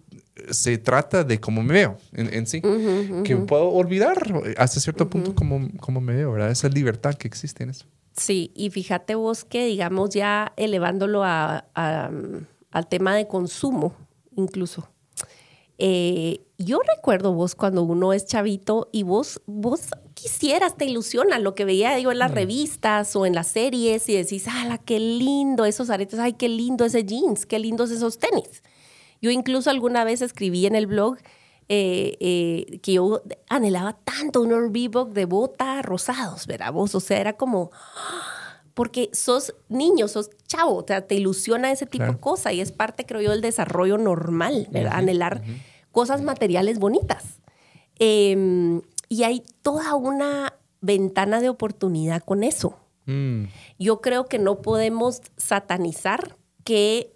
se 0.50 0.76
trata 0.76 1.24
de 1.24 1.40
cómo 1.40 1.62
me 1.62 1.72
veo 1.72 1.96
en, 2.12 2.34
en 2.34 2.46
sí. 2.46 2.60
Que 3.24 3.34
puedo 3.36 3.70
olvidar 3.70 4.18
hasta 4.58 4.80
cierto 4.80 5.08
punto 5.08 5.34
cómo, 5.34 5.66
cómo 5.80 6.02
me 6.02 6.12
veo, 6.14 6.32
¿verdad? 6.32 6.50
Esa 6.50 6.68
libertad 6.68 7.14
que 7.14 7.26
existe 7.26 7.62
en 7.64 7.70
eso. 7.70 7.86
Sí, 8.16 8.52
y 8.54 8.70
fíjate 8.70 9.14
vos 9.16 9.44
que, 9.44 9.66
digamos, 9.66 10.10
ya 10.10 10.52
elevándolo 10.56 11.24
a- 11.24 11.64
a, 11.74 12.08
mm, 12.10 12.46
al 12.70 12.86
tema 12.88 13.14
de 13.14 13.26
consumo, 13.26 13.94
incluso. 14.36 14.88
Eh, 15.78 16.40
yo 16.56 16.78
recuerdo 16.96 17.32
vos 17.32 17.56
cuando 17.56 17.82
uno 17.82 18.12
es 18.12 18.26
chavito 18.26 18.88
y 18.92 19.02
vos, 19.02 19.42
vos 19.46 19.80
quisieras, 20.14 20.76
te 20.76 20.84
ilusiona 20.84 21.40
lo 21.40 21.56
que 21.56 21.64
veía 21.64 21.98
yo 21.98 22.12
en 22.12 22.20
las 22.20 22.30
revistas 22.30 23.16
o 23.16 23.26
en 23.26 23.34
las 23.34 23.48
series 23.48 24.08
y 24.08 24.14
decís, 24.14 24.46
¡ala, 24.46 24.78
qué 24.78 25.00
lindo 25.00 25.64
esos 25.64 25.90
aretes! 25.90 26.20
¡Ay, 26.20 26.34
qué 26.34 26.48
lindo 26.48 26.84
ese 26.84 27.04
jeans! 27.04 27.44
¡Qué 27.46 27.58
lindos 27.58 27.90
esos 27.90 28.18
tenis! 28.20 28.62
Yo 29.20 29.30
incluso 29.32 29.68
alguna 29.70 30.04
vez 30.04 30.22
escribí 30.22 30.66
en 30.66 30.76
el 30.76 30.86
blog 30.86 31.16
eh, 31.68 32.16
eh, 32.20 32.78
que 32.82 32.92
yo 32.94 33.22
anhelaba 33.48 33.94
tanto 34.04 34.42
unos 34.42 34.72
Reebok 34.72 35.10
de 35.12 35.24
bota 35.24 35.80
rosados, 35.82 36.46
¿verdad 36.46 36.72
vos? 36.72 36.94
O 36.94 37.00
sea, 37.00 37.18
era 37.20 37.34
como, 37.34 37.70
porque 38.74 39.10
sos 39.12 39.54
niño, 39.68 40.08
sos 40.08 40.30
chavo, 40.46 40.76
o 40.76 40.84
sea, 40.86 41.06
te 41.06 41.14
ilusiona 41.14 41.70
ese 41.72 41.86
tipo 41.86 42.04
Claro. 42.04 42.12
de 42.14 42.20
cosas 42.20 42.52
y 42.52 42.60
es 42.60 42.72
parte, 42.72 43.06
creo 43.06 43.20
yo, 43.20 43.30
del 43.30 43.40
desarrollo 43.40 43.98
normal, 43.98 44.68
¿verdad? 44.70 44.94
Anhelar 44.96 45.42
cosas 45.92 46.22
materiales 46.22 46.78
bonitas. 46.78 47.40
Eh, 47.98 48.80
y 49.08 49.22
hay 49.22 49.42
toda 49.62 49.94
una 49.94 50.54
ventana 50.80 51.40
de 51.40 51.48
oportunidad 51.48 52.22
con 52.22 52.42
eso. 52.44 52.76
Mm, 53.06 53.44
Yo 53.78 54.00
creo 54.00 54.26
que 54.26 54.38
no 54.38 54.60
podemos 54.60 55.20
satanizar 55.36 56.36
que, 56.64 57.13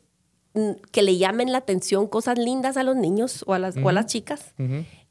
que 0.90 1.02
le 1.02 1.16
llamen 1.16 1.52
la 1.52 1.58
atención 1.58 2.06
cosas 2.06 2.38
lindas 2.38 2.76
a 2.76 2.82
los 2.82 2.96
niños 2.96 3.44
o 3.46 3.54
a 3.54 3.58
las, 3.58 3.76
o 3.76 3.88
a 3.88 3.92
las 3.92 4.06
chicas, 4.06 4.54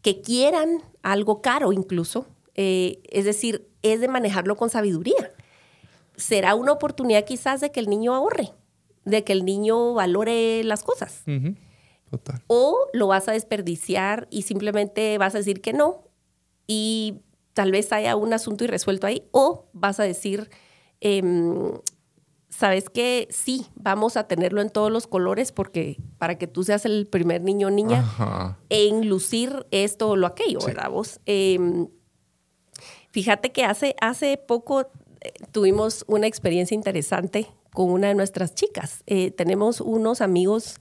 que 0.02 0.22
quieran 0.22 0.82
algo 1.04 1.42
caro 1.42 1.72
incluso. 1.74 2.28
Eh, 2.56 3.02
es 3.10 3.26
decir, 3.26 3.70
es 3.84 4.02
de 4.02 4.08
manejarlo 4.08 4.56
con 4.56 4.70
sabiduría. 4.70 5.32
Será 6.16 6.56
una 6.56 6.72
oportunidad 6.72 7.26
quizás 7.26 7.62
de 7.62 7.72
que 7.72 7.80
el 7.80 7.88
niño 7.88 8.16
ahorre, 8.16 8.52
de 9.06 9.24
que 9.24 9.34
el 9.34 9.46
niño 9.46 9.94
valore 9.94 10.64
las 10.64 10.84
cosas. 10.84 11.24
Total. 12.10 12.42
O 12.48 12.88
lo 12.94 13.08
vas 13.08 13.28
a 13.28 13.34
desperdiciar 13.34 14.28
y 14.32 14.42
simplemente 14.44 15.18
vas 15.18 15.36
a 15.36 15.40
decir 15.40 15.62
que 15.62 15.74
no 15.74 16.08
y 16.66 17.22
tal 17.54 17.72
vez 17.72 17.92
haya 17.92 18.16
un 18.16 18.34
asunto 18.34 18.64
irresuelto 18.66 19.08
ahí. 19.08 19.24
O 19.32 19.66
vas 19.74 20.00
a 20.00 20.04
decir, 20.04 20.50
em, 21.02 21.72
sabes 22.58 22.90
que 22.90 23.28
sí, 23.30 23.68
vamos 23.76 24.18
a 24.18 24.28
tenerlo 24.28 24.62
en 24.62 24.70
todos 24.72 24.92
los 24.92 25.06
colores 25.06 25.52
porque 25.52 25.98
para 26.18 26.38
que 26.40 26.48
tú 26.48 26.64
seas 26.64 26.86
el 26.86 27.06
primer 27.06 27.42
niño 27.44 27.68
o 27.68 27.70
niña 27.70 28.00
Ajá. 28.00 28.58
en 28.70 29.08
lucir 29.08 29.68
esto 29.70 30.10
o 30.10 30.16
lo 30.16 30.26
aquello, 30.26 30.60
¿verdad 30.66 30.90
vos? 30.90 31.20
Em, 31.28 31.88
fíjate 33.12 33.52
que 33.52 33.64
hace, 33.64 33.96
hace 34.02 34.38
poco 34.38 34.82
eh, 35.22 35.32
tuvimos 35.52 36.04
una 36.08 36.28
experiencia 36.28 36.76
interesante 36.76 37.48
con 37.74 37.90
una 37.92 38.08
de 38.08 38.16
nuestras 38.16 38.56
chicas. 38.56 39.04
Eh, 39.06 39.32
tenemos 39.32 39.82
unos 39.82 40.22
amigos 40.22 40.78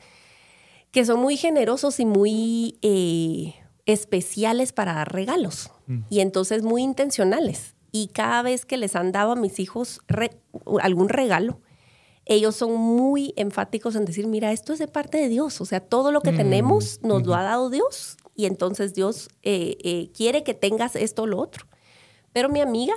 que 0.92 1.04
son 1.04 1.20
muy 1.20 1.36
generosos 1.36 2.00
y 2.00 2.06
muy 2.06 2.78
eh, 2.80 3.54
especiales 3.84 4.72
para 4.72 4.94
dar 4.94 5.12
regalos 5.12 5.70
y 6.08 6.20
entonces 6.20 6.62
muy 6.62 6.82
intencionales. 6.82 7.74
Y 7.92 8.08
cada 8.08 8.42
vez 8.42 8.64
que 8.66 8.76
les 8.76 8.96
han 8.96 9.12
dado 9.12 9.32
a 9.32 9.36
mis 9.36 9.58
hijos 9.60 10.00
re- 10.08 10.36
algún 10.80 11.08
regalo, 11.08 11.60
ellos 12.26 12.56
son 12.56 12.74
muy 12.74 13.32
enfáticos 13.36 13.94
en 13.94 14.04
decir, 14.04 14.26
mira, 14.26 14.52
esto 14.52 14.72
es 14.72 14.80
de 14.80 14.88
parte 14.88 15.18
de 15.18 15.28
Dios, 15.28 15.60
o 15.60 15.64
sea, 15.64 15.80
todo 15.80 16.10
lo 16.10 16.20
que 16.20 16.32
tenemos 16.32 17.00
nos 17.02 17.24
lo 17.24 17.34
ha 17.34 17.42
dado 17.42 17.70
Dios 17.70 18.16
y 18.34 18.46
entonces 18.46 18.94
Dios 18.94 19.28
eh, 19.42 19.78
eh, 19.82 20.10
quiere 20.14 20.42
que 20.42 20.52
tengas 20.52 20.96
esto 20.96 21.22
o 21.22 21.26
lo 21.26 21.38
otro. 21.38 21.66
Pero 22.32 22.48
mi 22.48 22.60
amiga 22.60 22.94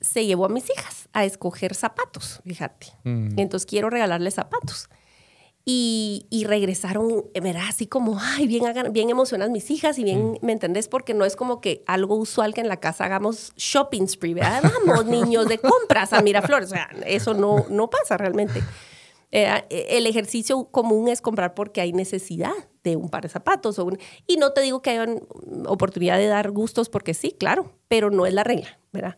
se 0.00 0.26
llevó 0.26 0.46
a 0.46 0.48
mis 0.48 0.68
hijas 0.70 1.08
a 1.12 1.24
escoger 1.24 1.74
zapatos, 1.74 2.40
fíjate. 2.44 2.88
Entonces 3.04 3.66
quiero 3.66 3.90
regalarles 3.90 4.34
zapatos. 4.34 4.88
Y, 5.64 6.26
y 6.28 6.42
regresaron, 6.44 7.24
¿verdad? 7.40 7.62
Así 7.68 7.86
como, 7.86 8.18
ay, 8.20 8.48
bien, 8.48 8.66
hagan- 8.66 8.92
bien 8.92 9.10
emocionadas 9.10 9.52
mis 9.52 9.70
hijas 9.70 9.96
y 9.98 10.02
bien, 10.04 10.38
¿me 10.42 10.50
entendés? 10.52 10.88
Porque 10.88 11.14
no 11.14 11.24
es 11.24 11.36
como 11.36 11.60
que 11.60 11.84
algo 11.86 12.16
usual 12.16 12.52
que 12.52 12.60
en 12.60 12.68
la 12.68 12.78
casa 12.80 13.04
hagamos 13.04 13.52
shopping 13.56 14.06
spree, 14.08 14.34
¿verdad? 14.34 14.60
Vamos, 14.86 15.06
niños, 15.06 15.46
de 15.48 15.58
compras 15.58 16.12
a 16.12 16.20
Miraflores. 16.20 16.66
O 16.70 16.74
sea, 16.74 16.88
eso 17.06 17.34
no, 17.34 17.64
no 17.70 17.88
pasa 17.88 18.16
realmente. 18.16 18.60
Eh, 19.30 19.62
el 19.70 20.06
ejercicio 20.08 20.64
común 20.64 21.06
es 21.08 21.20
comprar 21.22 21.54
porque 21.54 21.80
hay 21.80 21.92
necesidad 21.92 22.52
de 22.82 22.96
un 22.96 23.08
par 23.08 23.22
de 23.22 23.28
zapatos. 23.28 23.78
O 23.78 23.84
un- 23.84 23.98
y 24.26 24.38
no 24.38 24.52
te 24.52 24.62
digo 24.62 24.82
que 24.82 24.90
haya 24.90 25.06
oportunidad 25.66 26.18
de 26.18 26.26
dar 26.26 26.50
gustos 26.50 26.88
porque 26.88 27.14
sí, 27.14 27.36
claro, 27.38 27.72
pero 27.86 28.10
no 28.10 28.26
es 28.26 28.34
la 28.34 28.42
regla, 28.42 28.78
¿verdad? 28.92 29.16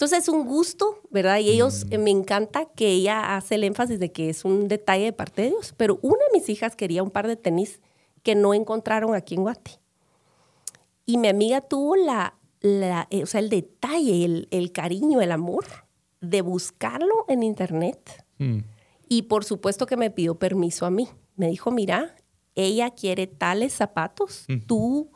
Entonces 0.00 0.20
es 0.20 0.28
un 0.30 0.46
gusto, 0.46 0.98
¿verdad? 1.10 1.40
Y 1.40 1.50
ellos, 1.50 1.84
eh, 1.90 1.98
me 1.98 2.10
encanta 2.10 2.64
que 2.64 2.88
ella 2.88 3.36
hace 3.36 3.56
el 3.56 3.64
énfasis 3.64 4.00
de 4.00 4.10
que 4.10 4.30
es 4.30 4.46
un 4.46 4.66
detalle 4.66 5.04
de 5.04 5.12
parte 5.12 5.42
de 5.42 5.48
Dios. 5.48 5.74
Pero 5.76 5.98
una 6.00 6.24
de 6.24 6.38
mis 6.38 6.48
hijas 6.48 6.74
quería 6.74 7.02
un 7.02 7.10
par 7.10 7.26
de 7.26 7.36
tenis 7.36 7.82
que 8.22 8.34
no 8.34 8.54
encontraron 8.54 9.14
aquí 9.14 9.34
en 9.34 9.42
Guate. 9.42 9.72
Y 11.04 11.18
mi 11.18 11.28
amiga 11.28 11.60
tuvo 11.60 11.96
la, 11.96 12.38
la 12.62 13.08
eh, 13.10 13.24
o 13.24 13.26
sea, 13.26 13.40
el 13.40 13.50
detalle, 13.50 14.24
el, 14.24 14.48
el, 14.50 14.72
cariño, 14.72 15.20
el 15.20 15.32
amor 15.32 15.66
de 16.22 16.40
buscarlo 16.40 17.26
en 17.28 17.42
internet. 17.42 18.24
Mm. 18.38 18.60
Y 19.06 19.22
por 19.24 19.44
supuesto 19.44 19.84
que 19.84 19.98
me 19.98 20.10
pidió 20.10 20.38
permiso 20.38 20.86
a 20.86 20.90
mí. 20.90 21.10
Me 21.36 21.48
dijo, 21.48 21.70
mira, 21.70 22.16
ella 22.54 22.88
quiere 22.92 23.26
tales 23.26 23.74
zapatos, 23.74 24.46
tú 24.66 25.10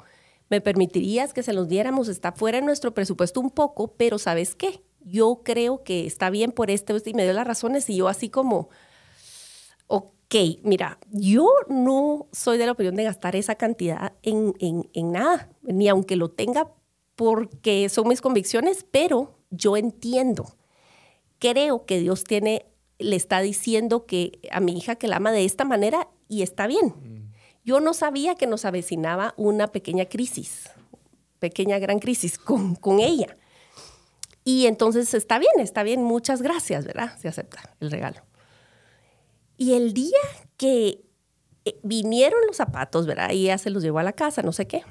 me 0.50 0.60
permitirías 0.60 1.32
que 1.32 1.42
se 1.42 1.52
los 1.52 1.68
diéramos, 1.68 2.08
está 2.08 2.32
fuera 2.32 2.60
de 2.60 2.66
nuestro 2.66 2.94
presupuesto 2.94 3.40
un 3.40 3.50
poco, 3.50 3.94
pero 3.96 4.18
¿sabes 4.18 4.54
qué? 4.54 4.82
Yo 5.00 5.42
creo 5.44 5.82
que 5.82 6.06
está 6.06 6.30
bien 6.30 6.52
por 6.52 6.70
este, 6.70 6.94
y 7.04 7.14
me 7.14 7.24
dio 7.24 7.32
las 7.32 7.46
razones 7.46 7.88
y 7.90 7.96
yo 7.96 8.08
así 8.08 8.28
como, 8.28 8.68
ok, 9.86 10.34
mira, 10.62 10.98
yo 11.10 11.48
no 11.68 12.28
soy 12.32 12.58
de 12.58 12.66
la 12.66 12.72
opinión 12.72 12.96
de 12.96 13.04
gastar 13.04 13.36
esa 13.36 13.54
cantidad 13.54 14.14
en, 14.22 14.54
en, 14.60 14.88
en 14.92 15.12
nada, 15.12 15.50
ni 15.62 15.88
aunque 15.88 16.16
lo 16.16 16.30
tenga 16.30 16.70
porque 17.16 17.88
son 17.88 18.08
mis 18.08 18.20
convicciones, 18.20 18.84
pero 18.90 19.38
yo 19.50 19.76
entiendo, 19.76 20.56
creo 21.38 21.84
que 21.86 22.00
Dios 22.00 22.24
tiene, 22.24 22.66
le 22.98 23.16
está 23.16 23.40
diciendo 23.40 24.06
que 24.06 24.40
a 24.50 24.60
mi 24.60 24.76
hija 24.76 24.96
que 24.96 25.08
la 25.08 25.16
ama 25.16 25.32
de 25.32 25.44
esta 25.44 25.64
manera 25.64 26.08
y 26.28 26.42
está 26.42 26.66
bien. 26.66 27.13
Yo 27.64 27.80
no 27.80 27.94
sabía 27.94 28.34
que 28.34 28.46
nos 28.46 28.64
avecinaba 28.64 29.34
una 29.36 29.68
pequeña 29.68 30.04
crisis, 30.04 30.70
pequeña 31.38 31.78
gran 31.78 31.98
crisis 31.98 32.38
con, 32.38 32.74
con 32.74 33.00
ella. 33.00 33.36
Y 34.44 34.66
entonces 34.66 35.14
está 35.14 35.38
bien, 35.38 35.52
está 35.58 35.82
bien, 35.82 36.02
muchas 36.02 36.42
gracias, 36.42 36.84
¿verdad? 36.84 37.16
Se 37.18 37.28
acepta 37.28 37.74
el 37.80 37.90
regalo. 37.90 38.20
Y 39.56 39.72
el 39.72 39.94
día 39.94 40.20
que 40.58 41.04
eh, 41.64 41.80
vinieron 41.82 42.40
los 42.46 42.56
zapatos, 42.56 43.06
¿verdad? 43.06 43.30
Y 43.30 43.44
ella 43.44 43.56
se 43.56 43.70
los 43.70 43.82
llevó 43.82 44.00
a 44.00 44.02
la 44.02 44.12
casa, 44.12 44.42
no 44.42 44.52
sé 44.52 44.66
qué. 44.66 44.82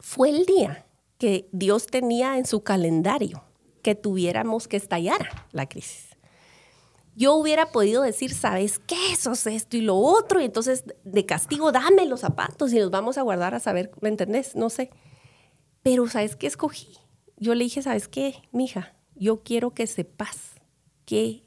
Fue 0.00 0.30
el 0.30 0.46
día 0.46 0.86
que 1.18 1.48
Dios 1.52 1.86
tenía 1.86 2.38
en 2.38 2.46
su 2.46 2.62
calendario 2.62 3.44
que 3.82 3.94
tuviéramos 3.94 4.68
que 4.68 4.78
estallar 4.78 5.46
la 5.52 5.68
crisis 5.68 6.13
yo 7.16 7.34
hubiera 7.34 7.70
podido 7.70 8.02
decir, 8.02 8.34
¿sabes 8.34 8.78
qué? 8.78 9.12
Eso 9.12 9.32
es 9.32 9.46
esto 9.46 9.76
y 9.76 9.80
lo 9.80 9.96
otro, 9.96 10.40
y 10.40 10.44
entonces 10.44 10.84
de 11.04 11.26
castigo 11.26 11.72
dame 11.72 12.06
los 12.06 12.20
zapatos 12.20 12.72
y 12.72 12.78
los 12.78 12.90
vamos 12.90 13.18
a 13.18 13.22
guardar 13.22 13.54
a 13.54 13.60
saber, 13.60 13.90
¿me 14.00 14.08
entendés? 14.08 14.56
No 14.56 14.70
sé. 14.70 14.90
Pero 15.82 16.08
¿sabes 16.08 16.36
qué 16.36 16.46
escogí? 16.46 16.96
Yo 17.36 17.54
le 17.54 17.64
dije, 17.64 17.82
¿sabes 17.82 18.08
qué, 18.08 18.42
mija? 18.52 18.96
Yo 19.14 19.42
quiero 19.42 19.74
que 19.74 19.86
sepas 19.86 20.54
que 21.04 21.44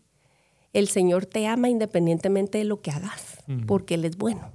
el 0.74 0.88
Señor 0.88 1.26
te 1.26 1.48
ama 1.48 1.70
independientemente 1.70 2.60
de 2.60 2.64
lo 2.66 2.82
que 2.82 2.92
hagas, 2.92 3.44
porque 3.66 3.96
Él 3.96 4.06
es 4.06 4.18
bueno. 4.18 4.52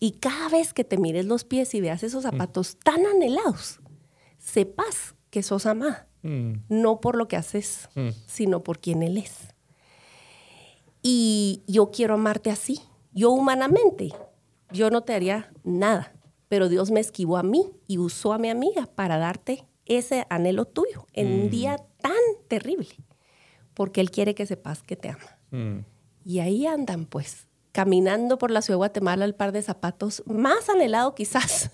Y 0.00 0.12
cada 0.12 0.48
vez 0.48 0.72
que 0.72 0.84
te 0.84 0.96
mires 0.96 1.26
los 1.26 1.44
pies 1.44 1.74
y 1.74 1.80
veas 1.80 2.02
esos 2.02 2.22
zapatos 2.22 2.78
tan 2.78 3.04
anhelados, 3.04 3.80
sepas 4.38 5.16
que 5.30 5.42
sos 5.42 5.66
amada, 5.66 6.08
no 6.22 7.00
por 7.00 7.16
lo 7.16 7.28
que 7.28 7.36
haces, 7.36 7.88
sino 8.26 8.62
por 8.62 8.78
quien 8.78 9.02
Él 9.02 9.18
es. 9.18 9.54
Y 11.02 11.62
yo 11.66 11.90
quiero 11.90 12.14
amarte 12.14 12.50
así. 12.50 12.80
Yo 13.12 13.30
humanamente, 13.30 14.12
yo 14.72 14.90
no 14.90 15.02
te 15.02 15.14
haría 15.14 15.52
nada, 15.64 16.12
pero 16.48 16.68
Dios 16.68 16.90
me 16.90 17.00
esquivó 17.00 17.36
a 17.36 17.42
mí 17.42 17.70
y 17.86 17.98
usó 17.98 18.32
a 18.32 18.38
mi 18.38 18.50
amiga 18.50 18.86
para 18.86 19.18
darte 19.18 19.66
ese 19.86 20.26
anhelo 20.28 20.66
tuyo 20.66 21.06
en 21.14 21.32
un 21.32 21.50
día 21.50 21.76
mm. 21.76 22.02
tan 22.02 22.46
terrible, 22.48 22.88
porque 23.74 24.00
Él 24.00 24.10
quiere 24.10 24.34
que 24.34 24.46
sepas 24.46 24.82
que 24.82 24.96
te 24.96 25.08
ama. 25.08 25.38
Mm. 25.50 25.78
Y 26.24 26.40
ahí 26.40 26.66
andan, 26.66 27.06
pues, 27.06 27.48
caminando 27.72 28.38
por 28.38 28.50
la 28.50 28.60
ciudad 28.60 28.74
de 28.74 28.78
Guatemala 28.78 29.24
el 29.24 29.34
par 29.34 29.52
de 29.52 29.62
zapatos 29.62 30.22
más 30.26 30.68
anhelado 30.68 31.14
quizás. 31.14 31.70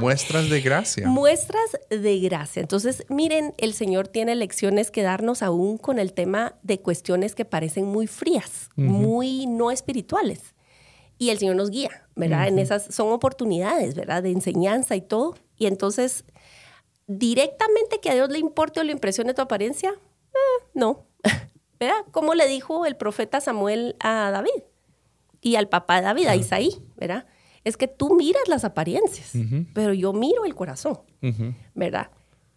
Muestras 0.00 0.48
de 0.50 0.60
gracia. 0.60 1.08
Muestras 1.08 1.78
de 1.90 2.18
gracia. 2.20 2.60
Entonces, 2.60 3.04
miren, 3.08 3.54
el 3.58 3.72
Señor 3.72 4.08
tiene 4.08 4.34
lecciones 4.34 4.90
que 4.90 5.02
darnos 5.02 5.42
aún 5.42 5.78
con 5.78 5.98
el 5.98 6.12
tema 6.12 6.54
de 6.62 6.80
cuestiones 6.80 7.34
que 7.34 7.44
parecen 7.44 7.86
muy 7.86 8.06
frías, 8.06 8.70
muy 8.76 9.46
no 9.46 9.70
espirituales. 9.70 10.54
Y 11.18 11.30
el 11.30 11.38
Señor 11.38 11.56
nos 11.56 11.70
guía, 11.70 12.06
¿verdad? 12.14 12.48
En 12.48 12.58
esas 12.58 12.94
son 12.94 13.12
oportunidades, 13.12 13.94
¿verdad? 13.94 14.22
De 14.22 14.30
enseñanza 14.30 14.96
y 14.96 15.00
todo. 15.00 15.36
Y 15.56 15.66
entonces, 15.66 16.24
directamente 17.06 18.00
que 18.00 18.10
a 18.10 18.14
Dios 18.14 18.28
le 18.30 18.38
importe 18.38 18.80
o 18.80 18.84
le 18.84 18.92
impresione 18.92 19.32
tu 19.32 19.42
apariencia, 19.42 19.90
eh, 19.90 20.64
no. 20.74 21.06
¿Verdad? 21.80 22.04
Como 22.10 22.34
le 22.34 22.46
dijo 22.48 22.86
el 22.86 22.96
profeta 22.96 23.40
Samuel 23.40 23.96
a 24.00 24.30
David 24.30 24.62
y 25.40 25.56
al 25.56 25.68
papá 25.68 25.96
de 25.96 26.02
David, 26.02 26.26
a 26.26 26.36
Isaí, 26.36 26.82
¿verdad? 26.96 27.26
Es 27.66 27.76
que 27.76 27.88
tú 27.88 28.14
miras 28.14 28.44
las 28.46 28.64
apariencias, 28.64 29.32
pero 29.74 29.92
yo 29.92 30.12
miro 30.12 30.44
el 30.44 30.54
corazón, 30.54 31.00
¿verdad? 31.74 32.10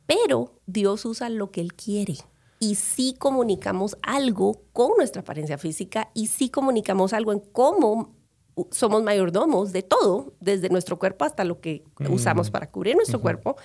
Pero 0.06 0.62
Dios 0.68 1.04
usa 1.04 1.30
lo 1.30 1.50
que 1.50 1.62
Él 1.62 1.74
quiere. 1.74 2.16
Y 2.60 2.76
sí 2.76 3.16
comunicamos 3.18 3.98
algo 4.04 4.62
con 4.72 4.92
nuestra 4.98 5.22
apariencia 5.24 5.58
física 5.58 6.12
y 6.14 6.28
sí 6.28 6.50
comunicamos 6.50 7.14
algo 7.14 7.32
en 7.32 7.40
cómo 7.40 8.14
somos 8.70 9.02
mayordomos 9.02 9.72
de 9.72 9.82
todo, 9.82 10.34
desde 10.42 10.70
nuestro 10.70 11.00
cuerpo 11.00 11.26
hasta 11.26 11.44
lo 11.44 11.60
que 11.60 11.84
usamos 12.08 12.52
para 12.52 12.70
cubrir 12.70 12.96
nuestro 12.96 13.20
cuerpo. 13.20 13.56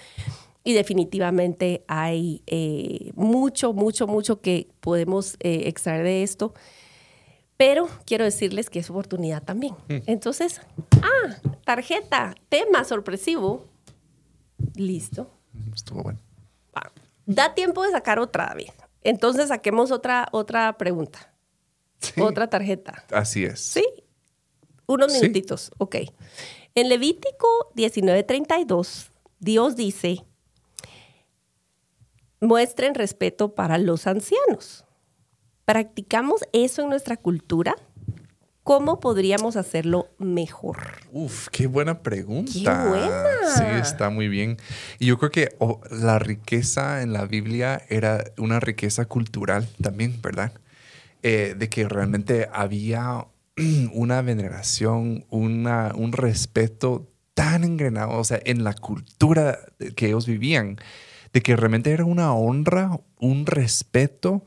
Y 0.62 0.72
definitivamente 0.72 1.84
hay 1.88 2.42
eh, 2.46 3.12
mucho, 3.16 3.74
mucho, 3.74 4.06
mucho 4.06 4.40
que 4.40 4.68
podemos 4.80 5.34
eh, 5.40 5.64
extraer 5.66 6.04
de 6.04 6.22
esto. 6.22 6.54
Pero 7.56 7.88
quiero 8.04 8.24
decirles 8.24 8.68
que 8.68 8.80
es 8.80 8.90
oportunidad 8.90 9.42
también. 9.42 9.74
Mm. 9.88 9.98
Entonces, 10.06 10.60
ah, 11.02 11.36
tarjeta, 11.64 12.34
tema 12.48 12.84
sorpresivo. 12.84 13.66
Listo. 14.74 15.30
Estuvo 15.74 16.02
bueno. 16.02 16.18
Da 17.26 17.54
tiempo 17.54 17.82
de 17.82 17.90
sacar 17.90 18.18
otra, 18.18 18.46
David. 18.46 18.70
Entonces 19.02 19.48
saquemos 19.48 19.90
otra, 19.90 20.28
otra 20.32 20.76
pregunta. 20.76 21.32
Otra 22.20 22.48
tarjeta. 22.48 23.04
Así 23.10 23.44
es. 23.44 23.60
Sí. 23.60 23.84
Unos 24.86 25.12
minutitos. 25.12 25.70
Ok. 25.78 25.96
En 26.74 26.88
Levítico 26.88 27.46
19:32, 27.74 29.10
Dios 29.38 29.76
dice, 29.76 30.24
muestren 32.40 32.94
respeto 32.94 33.54
para 33.54 33.78
los 33.78 34.06
ancianos. 34.06 34.84
¿Practicamos 35.64 36.42
eso 36.52 36.82
en 36.82 36.90
nuestra 36.90 37.16
cultura? 37.16 37.74
¿Cómo 38.64 39.00
podríamos 39.00 39.56
hacerlo 39.56 40.10
mejor? 40.18 40.76
Uf, 41.10 41.48
qué 41.48 41.66
buena 41.66 42.02
pregunta. 42.02 42.52
Qué 42.52 42.88
buena. 42.88 43.24
Sí, 43.56 43.64
está 43.80 44.10
muy 44.10 44.28
bien. 44.28 44.58
Y 44.98 45.06
yo 45.06 45.18
creo 45.18 45.30
que 45.30 45.54
oh, 45.58 45.80
la 45.90 46.18
riqueza 46.18 47.00
en 47.02 47.14
la 47.14 47.24
Biblia 47.24 47.82
era 47.88 48.24
una 48.36 48.60
riqueza 48.60 49.06
cultural 49.06 49.66
también, 49.80 50.20
¿verdad? 50.22 50.52
Eh, 51.22 51.54
de 51.58 51.68
que 51.70 51.88
realmente 51.88 52.48
había 52.52 53.26
una 53.92 54.20
veneración, 54.20 55.24
una, 55.30 55.92
un 55.94 56.12
respeto 56.12 57.10
tan 57.32 57.64
engrenado, 57.64 58.18
o 58.18 58.24
sea, 58.24 58.40
en 58.44 58.64
la 58.64 58.74
cultura 58.74 59.60
que 59.96 60.06
ellos 60.08 60.26
vivían, 60.26 60.76
de 61.32 61.42
que 61.42 61.56
realmente 61.56 61.90
era 61.90 62.04
una 62.04 62.34
honra, 62.34 63.00
un 63.18 63.46
respeto 63.46 64.44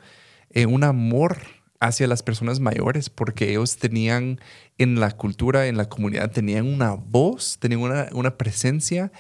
eh, 0.58 0.66
un 0.66 0.84
amor 0.84 1.38
hacia 1.80 2.08
las 2.08 2.24
personas 2.24 2.60
mayores, 2.60 3.12
porque 3.12 3.52
ellos 3.52 3.78
tenían 3.78 4.42
en 4.80 5.00
la 5.00 5.12
cultura, 5.12 5.68
en 5.68 5.78
la 5.78 5.88
comunidad, 5.88 6.32
tenían 6.32 6.66
una 6.66 6.94
voz, 6.94 7.60
tenían 7.60 8.10
una, 8.12 8.38
presencia 8.38 9.12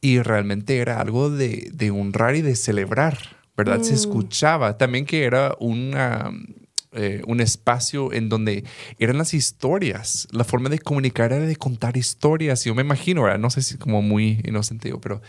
y 0.00 0.20
realmente 0.20 0.78
era 0.78 1.00
algo 1.00 1.30
de, 1.30 1.90
honrar 1.90 2.36
y 2.36 2.42
de 2.42 2.54
celebrar, 2.54 3.18
¿verdad? 3.56 3.82
Se 3.82 3.90
mm. 3.90 3.96
escuchaba 3.96 4.78
también 4.78 5.04
que 5.04 5.24
era 5.24 5.56
una, 5.58 6.30
eh, 6.92 7.22
un 7.26 7.40
espacio 7.40 8.12
en 8.12 8.28
donde 8.28 8.62
eran 9.00 9.18
las 9.18 9.34
historias, 9.34 10.28
la 10.30 10.44
forma 10.44 10.68
de 10.68 10.78
comunicar 10.78 11.32
era 11.32 11.44
de 11.44 11.56
contar 11.56 11.96
historias. 11.96 12.62
Yo 12.62 12.76
me 12.76 12.82
imagino, 12.82 13.24
¿verdad? 13.24 13.40
No 13.40 13.50
sé 13.50 13.62
si 13.62 13.78
como 13.78 14.00
muy 14.00 14.40
inocente 14.44 14.90
yo, 14.90 15.00
pero 15.00 15.22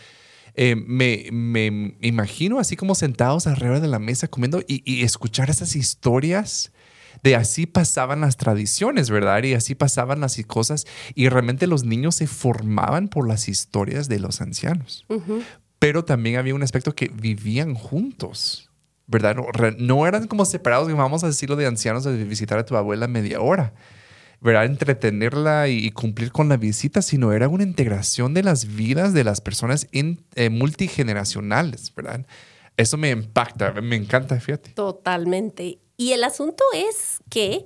eh, 0.58 0.76
me, 0.76 1.28
me, 1.32 1.96
imagino 2.02 2.60
así 2.60 2.76
como 2.76 2.96
sentados 2.96 3.46
alrededor 3.46 3.82
de 3.82 3.88
la 3.88 4.00
mesa 4.00 4.28
comiendo 4.28 4.63
y, 4.68 5.04
escuchar 5.04 5.50
esas 5.50 5.76
historias 5.76 6.72
de 7.24 7.36
así 7.36 7.65
pasaban 7.65 8.22
las 8.22 8.38
tradiciones, 8.38 9.10
¿verdad? 9.10 9.44
Y 9.44 9.54
así 9.54 9.76
pasaban 9.76 10.22
las 10.22 10.38
cosas 10.48 10.86
y 11.13 11.28
realmente 11.30 11.68
los 11.68 11.84
niños 11.84 12.15
se 12.15 12.28
formaban 12.28 13.08
por 13.08 13.28
las 13.28 13.50
historias 13.50 14.08
de 14.08 14.20
los 14.20 14.41
ancianos. 14.41 15.06
Pero 15.80 16.06
también 16.06 16.38
había 16.38 16.56
un 16.56 16.63
aspecto 16.63 16.94
que 16.96 17.10
vivían 17.10 17.74
juntos, 17.74 18.70
¿verdad? 19.08 19.36
No, 19.36 19.48
no 19.78 20.08
eran 20.08 20.28
como 20.28 20.46
separados, 20.46 20.91
vamos 20.94 21.24
a 21.24 21.28
decirlo 21.28 21.56
de 21.56 21.65
ancianos, 21.65 22.04
de 22.04 22.24
visitar 22.24 22.60
a 22.60 22.65
tu 22.65 22.78
abuela 22.78 23.08
media 23.08 23.41
hora 23.41 23.74
¿verdad? 24.45 24.65
entretenerla 24.65 25.67
y, 25.67 25.91
cumplir 25.91 26.31
con 26.31 26.47
la 26.47 26.58
visita, 26.58 27.01
sino 27.01 27.34
era 27.34 27.49
una 27.49 27.63
integración 27.63 28.34
de 28.34 28.43
las 28.43 28.75
vidas 28.75 29.13
de 29.13 29.23
las 29.23 29.41
personas 29.41 29.88
eh, 29.91 30.49
multigeneracionales, 30.49 31.93
¿verdad? 31.95 32.25
Eso 32.77 32.97
me 32.97 33.10
impacta, 33.10 33.73
me 33.81 33.95
encanta, 33.95 34.39
fíjate. 34.39 34.71
Totalmente. 34.71 35.79
Y 35.97 36.12
el 36.12 36.23
asunto 36.23 36.63
es 36.73 37.19
que, 37.29 37.65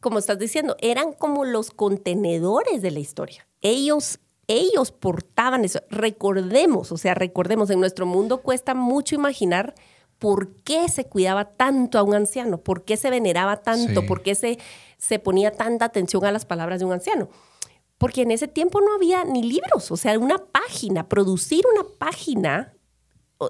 como 0.00 0.18
estás 0.18 0.38
diciendo, 0.38 0.76
eran 0.80 1.12
como 1.14 1.44
los 1.44 1.70
contenedores 1.70 2.82
de 2.82 2.90
la 2.90 3.00
historia. 3.00 3.46
Ellos 3.62 4.20
ellos 4.46 4.90
portaban 4.90 5.64
eso. 5.64 5.80
Recordemos, 5.90 6.90
o 6.90 6.96
sea, 6.96 7.14
recordemos, 7.14 7.70
en 7.70 7.78
nuestro 7.78 8.04
mundo 8.04 8.42
cuesta 8.42 8.74
mucho 8.74 9.14
imaginar 9.14 9.74
por 10.18 10.54
qué 10.64 10.88
se 10.88 11.04
cuidaba 11.04 11.44
tanto 11.52 11.98
a 11.98 12.02
un 12.02 12.14
anciano, 12.14 12.58
por 12.58 12.84
qué 12.84 12.96
se 12.96 13.10
veneraba 13.10 13.62
tanto, 13.62 14.00
Sí. 14.00 14.06
por 14.08 14.22
qué 14.22 14.34
se, 14.34 14.58
se 15.00 15.18
ponía 15.18 15.50
tanta 15.50 15.86
atención 15.86 16.24
a 16.24 16.30
las 16.30 16.44
palabras 16.44 16.78
de 16.78 16.84
un 16.84 16.92
anciano. 16.92 17.28
Porque 17.98 18.22
en 18.22 18.30
ese 18.30 18.46
tiempo 18.48 18.80
no 18.80 18.94
había 18.94 19.24
ni 19.24 19.42
libros, 19.42 19.90
o 19.90 19.96
sea, 19.96 20.16
una 20.18 20.38
página, 20.38 21.08
producir 21.08 21.64
una 21.74 21.84
página 21.98 22.74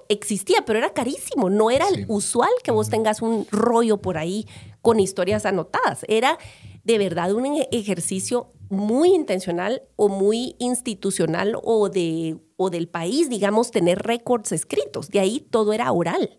existía, 0.09 0.65
pero 0.65 0.79
era 0.79 0.93
carísimo. 0.93 1.51
No 1.51 1.71
era 1.71 1.87
Sí. 1.89 1.95
el 1.95 2.07
usual 2.09 2.51
que 2.63 2.71
vos 2.71 2.89
tengas 2.89 3.23
un 3.23 3.47
rollo 3.51 3.97
por 3.99 4.19
ahí 4.19 4.47
con 4.83 5.01
historias 5.01 5.45
anotadas. 5.47 6.05
Era 6.09 6.39
de 6.85 6.99
verdad 6.99 7.33
un 7.33 7.47
e- 7.47 7.69
ejercicio 7.73 8.53
muy 8.69 9.13
intencional 9.15 9.83
o 9.97 10.09
muy 10.09 10.55
institucional 10.61 11.57
o, 11.63 11.89
de, 11.89 12.39
o 12.57 12.71
del 12.71 12.87
país, 12.89 13.29
digamos, 13.29 13.73
tener 13.73 13.99
récords 14.01 14.53
escritos. 14.53 15.09
De 15.09 15.19
ahí 15.19 15.41
todo 15.41 15.73
era 15.73 15.91
oral. 15.91 16.37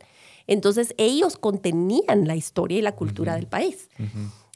Entonces 0.47 0.93
ellos 0.97 1.37
contenían 1.37 2.27
la 2.27 2.35
historia 2.37 2.79
y 2.79 2.81
la 2.81 2.95
cultura 2.95 3.35
del 3.35 3.47
país. 3.47 3.89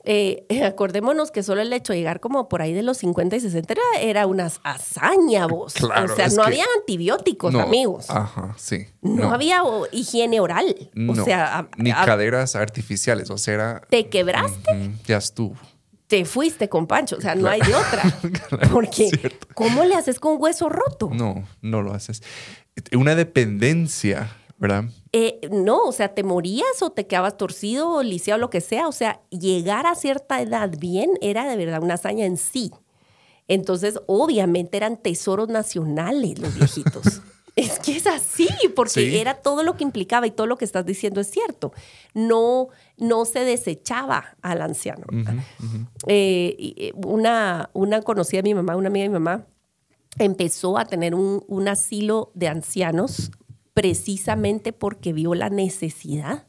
Eh, 0.05 0.45
acordémonos 0.65 1.31
que 1.31 1.43
solo 1.43 1.61
el 1.61 1.73
hecho 1.73 1.91
de 1.93 1.99
llegar 1.99 2.19
como 2.19 2.47
por 2.47 2.61
ahí 2.61 2.73
de 2.73 2.83
los 2.83 2.97
50 2.97 3.35
y 3.35 3.39
60 3.39 3.73
era, 4.01 4.27
una 4.27 4.51
hazaña, 4.63 5.47
vos. 5.47 5.73
Claro, 5.73 6.11
o 6.13 6.15
sea, 6.15 6.27
no 6.29 6.43
había 6.43 6.63
antibióticos, 6.79 7.51
No, 7.51 7.61
amigos. 7.61 8.09
Ajá, 8.09 8.53
sí. 8.57 8.85
no, 9.01 9.33
había 9.33 9.63
o, 9.63 9.87
higiene 9.91 10.39
oral. 10.39 10.89
No, 10.93 11.13
O 11.13 11.25
sea, 11.25 11.59
a- 11.59 11.67
ni 11.77 11.91
a- 11.91 12.05
caderas 12.05 12.55
artificiales, 12.55 13.29
o 13.29 13.37
sea, 13.37 13.53
era... 13.53 13.81
te 13.89 14.07
quebraste, 14.07 14.91
ya 15.05 15.17
estuvo. 15.17 15.55
te 16.07 16.23
fuiste 16.25 16.69
con 16.69 16.85
Pancho. 16.87 17.15
O 17.17 17.21
sea, 17.21 17.33
no 17.35 17.49
hay 17.49 17.61
de 17.61 17.73
otra. 17.73 18.03
Porque, 18.71 19.09
cierto. 19.09 19.47
¿cómo 19.55 19.83
le 19.85 19.95
haces 19.95 20.19
con 20.19 20.35
hueso 20.39 20.69
roto? 20.69 21.09
No, 21.13 21.43
no 21.61 21.81
lo 21.81 21.93
haces. 21.93 22.21
Una 22.93 23.15
dependencia, 23.15 24.29
¿verdad? 24.57 24.85
Eh, 25.11 25.39
no, 25.51 25.83
o 25.83 25.91
sea, 25.91 26.13
te 26.13 26.23
morías 26.23 26.81
o 26.81 26.89
te 26.89 27.07
quedabas 27.07 27.37
torcido 27.37 27.89
o 27.91 28.03
lisiado, 28.03 28.39
lo 28.39 28.49
que 28.49 28.61
sea. 28.61 28.87
O 28.87 28.91
sea, 28.91 29.21
llegar 29.29 29.85
a 29.85 29.95
cierta 29.95 30.41
edad 30.41 30.69
bien 30.77 31.11
era 31.21 31.45
de 31.49 31.57
verdad 31.57 31.83
una 31.83 31.95
hazaña 31.95 32.25
en 32.25 32.37
sí. 32.37 32.71
Entonces, 33.47 33.99
obviamente 34.07 34.77
eran 34.77 34.97
tesoros 34.97 35.49
nacionales 35.49 36.39
los 36.39 36.55
viejitos. 36.55 37.21
es 37.55 37.79
que 37.79 37.95
es 37.97 38.07
así, 38.07 38.47
porque 38.75 38.89
Sí. 39.11 39.17
era 39.17 39.35
todo 39.35 39.61
lo 39.63 39.77
que 39.77 39.83
implicaba 39.83 40.25
y 40.27 40.31
todo 40.31 40.47
lo 40.47 40.57
que 40.57 40.65
estás 40.65 40.85
diciendo 40.85 41.21
es 41.21 41.29
cierto. 41.29 41.71
No, 42.13 42.69
no 42.97 43.23
se 43.25 43.41
desechaba 43.45 44.35
al 44.41 44.61
anciano. 44.61 45.05
Eh, 46.07 46.55
eh, 46.77 46.91
una, 46.95 47.69
una 47.73 48.01
conocida 48.01 48.39
de 48.41 48.49
mi 48.49 48.55
mamá, 48.55 48.75
una 48.75 48.87
amiga 48.87 49.03
de 49.03 49.09
mi 49.09 49.13
mamá, 49.13 49.45
empezó 50.17 50.77
a 50.77 50.85
tener 50.85 51.13
un, 51.13 51.43
un 51.47 51.67
asilo 51.67 52.31
de 52.33 52.47
ancianos 52.47 53.31
precisamente 53.75 54.73
porque 54.73 55.13
vio 55.13 55.35
la 55.35 55.49
necesidad, 55.49 56.47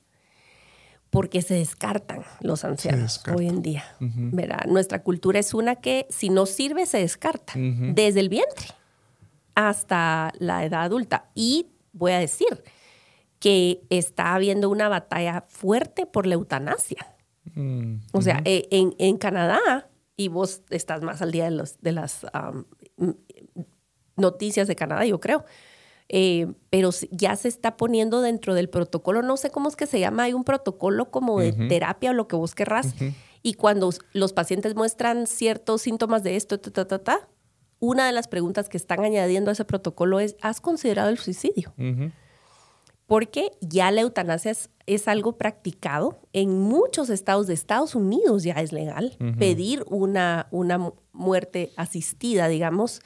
porque 1.11 1.43
se 1.43 1.55
descartan 1.55 2.23
los 2.41 2.65
ancianos 2.65 3.23
hoy 3.35 3.49
en 3.49 3.61
día. 3.63 3.85
¿verdad? 4.01 4.65
Nuestra 4.69 5.03
cultura 5.03 5.39
es 5.41 5.53
una 5.53 5.75
que 5.77 6.07
si 6.09 6.31
no 6.31 6.47
sirve 6.47 6.87
se 6.87 6.99
descarta 6.99 7.53
desde 7.57 8.21
el 8.21 8.29
vientre 8.31 8.69
hasta 9.55 10.33
la 10.39 10.65
edad 10.65 10.83
adulta. 10.85 11.31
Y 11.35 11.67
voy 11.93 12.13
a 12.13 12.19
decir 12.19 12.63
que 13.41 13.83
está 13.91 14.35
habiendo 14.35 14.71
una 14.71 14.89
batalla 14.89 15.45
fuerte 15.49 16.07
por 16.07 16.27
la 16.27 16.35
eutanasia. 16.35 17.15
Mm, 17.55 17.97
O 18.13 18.23
sea, 18.23 18.41
eh, 18.45 18.69
en, 18.71 18.95
en 18.99 19.17
Canadá, 19.17 19.89
y 20.17 20.29
vos 20.29 20.63
estás 20.71 21.03
más 21.03 21.23
al 21.23 21.33
día 21.33 21.45
de, 21.47 21.51
los, 21.51 21.81
de 21.81 21.93
las 21.93 22.25
noticias 24.17 24.69
de 24.69 24.77
Canadá, 24.77 25.05
yo 25.05 25.19
creo, 25.21 25.45
eh, 26.09 26.47
pero 26.71 26.91
ya 27.11 27.35
se 27.37 27.49
está 27.49 27.77
poniendo 27.77 28.21
dentro 28.21 28.55
del 28.55 28.69
protocolo, 28.69 29.23
no 29.23 29.37
sé 29.37 29.51
cómo 29.51 29.69
es 29.69 29.77
que 29.77 29.87
se 29.87 29.99
llama, 30.01 30.25
hay 30.25 30.33
un 30.35 30.45
protocolo 30.45 31.11
como 31.11 31.41
de 31.41 31.53
terapia 31.69 32.11
o 32.11 32.15
lo 32.15 32.29
que 32.29 32.37
vos 32.37 32.55
querrás, 32.55 32.95
y 33.43 33.55
cuando 33.55 33.91
los 34.13 34.33
pacientes 34.33 34.75
muestran 34.75 35.27
ciertos 35.27 35.83
síntomas 35.83 36.23
de 36.23 36.37
esto, 36.37 36.59
ta, 36.61 36.71
ta, 36.71 36.87
ta, 36.87 36.99
ta, 36.99 37.29
una 37.79 38.07
de 38.07 38.13
las 38.13 38.27
preguntas 38.29 38.69
que 38.69 38.77
están 38.77 39.01
añadiendo 39.05 39.51
a 39.51 39.53
ese 39.53 39.65
protocolo 39.65 40.19
es, 40.21 40.37
¿has 40.41 40.61
considerado 40.61 41.09
el 41.11 41.19
suicidio? 41.19 41.73
porque 43.07 43.53
ya 43.61 43.93
la 43.93 44.01
eutanasia 44.01 44.51
es, 44.51 44.69
es 44.87 45.07
algo 45.07 45.37
practicado 45.39 46.19
en 46.33 46.59
muchos 46.61 47.09
estados 47.09 47.47
de 47.47 47.55
Estados 47.55 47.95
Unidos, 47.95 48.43
ya 48.43 48.55
es 48.55 48.73
legal 48.73 49.17
pedir 49.39 49.85
una, 49.89 50.49
una 50.51 50.77
mu- 50.79 50.95
muerte 51.13 51.71
asistida, 51.77 52.49
digamos. 52.49 53.01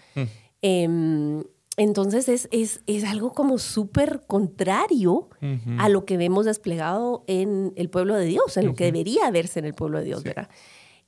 Em, 0.62 1.42
entonces 1.80 2.28
es, 2.28 2.46
es, 2.52 2.82
es 2.86 3.04
algo 3.04 3.32
como 3.32 3.56
súper 3.56 4.20
contrario 4.26 5.30
a 5.78 5.88
lo 5.88 6.04
que 6.04 6.18
vemos 6.18 6.44
desplegado 6.44 7.24
en 7.26 7.72
el 7.74 7.88
pueblo 7.88 8.16
de 8.16 8.26
Dios, 8.26 8.58
en 8.58 8.66
lo 8.66 8.74
que 8.74 8.84
debería 8.84 9.30
verse 9.30 9.60
en 9.60 9.64
el 9.64 9.72
pueblo 9.72 9.98
de 9.98 10.04
Dios, 10.04 10.22
¿verdad? 10.22 10.50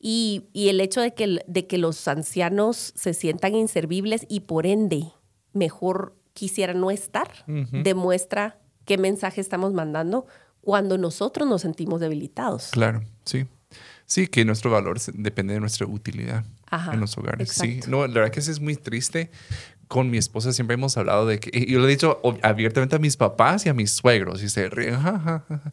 Y, 0.00 0.46
y 0.54 0.70
el 0.70 0.80
hecho 0.80 1.02
de 1.02 1.12
que, 1.12 1.44
de 1.46 1.66
que 1.66 1.76
los 1.76 2.08
ancianos 2.08 2.94
se 2.96 3.12
sientan 3.12 3.54
inservibles 3.54 4.24
y 4.30 4.40
por 4.40 4.64
ende 4.64 5.12
mejor 5.52 6.16
quisieran 6.32 6.80
no 6.80 6.90
estar, 6.90 7.28
demuestra 7.46 8.58
qué 8.86 8.96
mensaje 8.96 9.42
estamos 9.42 9.74
mandando 9.74 10.24
cuando 10.62 10.96
nosotros 10.96 11.46
nos 11.46 11.60
sentimos 11.60 12.00
debilitados. 12.00 12.70
Claro, 12.70 13.02
sí. 13.26 13.44
Sí, 14.06 14.26
que 14.26 14.44
nuestro 14.44 14.70
valor 14.70 14.98
depende 15.14 15.54
de 15.54 15.60
nuestra 15.60 15.86
utilidad 15.86 16.44
Ajá, 16.66 16.92
en 16.92 17.00
los 17.00 17.16
hogares. 17.16 17.50
Sí, 17.50 17.80
no, 17.88 18.06
la 18.06 18.14
verdad 18.14 18.30
que 18.30 18.40
eso 18.40 18.50
es 18.50 18.60
muy 18.60 18.76
triste. 18.76 19.30
Con 19.92 20.08
mi 20.08 20.16
esposa 20.16 20.54
siempre 20.54 20.72
hemos 20.72 20.96
hablado 20.96 21.26
de 21.26 21.38
que, 21.38 21.50
y 21.52 21.70
yo 21.70 21.78
lo 21.78 21.86
he 21.86 21.90
dicho 21.90 22.18
abiertamente 22.40 22.96
a 22.96 22.98
mis 22.98 23.18
papás 23.18 23.66
y 23.66 23.68
a 23.68 23.74
mis 23.74 23.90
suegros, 23.90 24.42
y 24.42 24.48
se 24.48 24.70
ríen. 24.70 24.94
"Ja, 24.94 25.18
ja, 25.18 25.44
ja, 25.46 25.58
ja". 25.58 25.72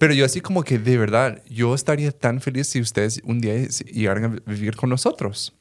Pero 0.00 0.12
yo 0.14 0.24
así 0.24 0.40
como 0.40 0.64
que 0.64 0.80
de 0.80 0.98
verdad, 0.98 1.40
yo 1.48 1.72
estaría 1.72 2.10
tan 2.10 2.40
feliz 2.40 2.66
si 2.66 2.80
ustedes 2.80 3.20
un 3.22 3.40
día 3.40 3.54
llegaran 3.68 4.24
a 4.24 4.50
vivir 4.50 4.74
con 4.74 4.90
nosotros. 4.90 5.52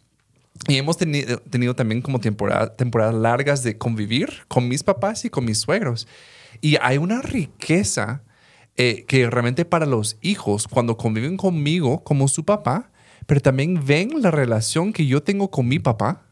Y 0.68 0.78
hemos 0.78 0.98
tenido, 0.98 1.38
tenido 1.42 1.76
también 1.76 2.02
como 2.02 2.20
temporada, 2.20 2.76
temporadas 2.76 3.14
largas 3.14 3.62
de 3.62 3.78
convivir 3.78 4.30
con 4.48 4.68
mis 4.68 4.82
papás 4.82 5.24
y 5.26 5.30
con 5.30 5.46
mis 5.46 5.60
suegros. 5.60 6.08
Y 6.60 6.78
hay 6.82 6.98
una 6.98 7.22
riqueza 7.22 8.24
eh, 8.78 9.06
que 9.08 9.30
realmente 9.30 9.64
para 9.64 9.86
los 9.86 10.18
hijos, 10.24 10.68
cuando 10.68 10.98
conviven 10.98 11.38
conmigo 11.38 12.04
como 12.04 12.28
su 12.28 12.46
papá, 12.46 12.90
pero 13.28 13.42
también 13.42 13.86
ven 13.86 14.24
la 14.24 14.32
relación 14.32 14.92
que 14.92 15.06
yo 15.06 15.22
tengo 15.22 15.52
con 15.52 15.68
mi 15.68 15.78
papá, 15.78 16.26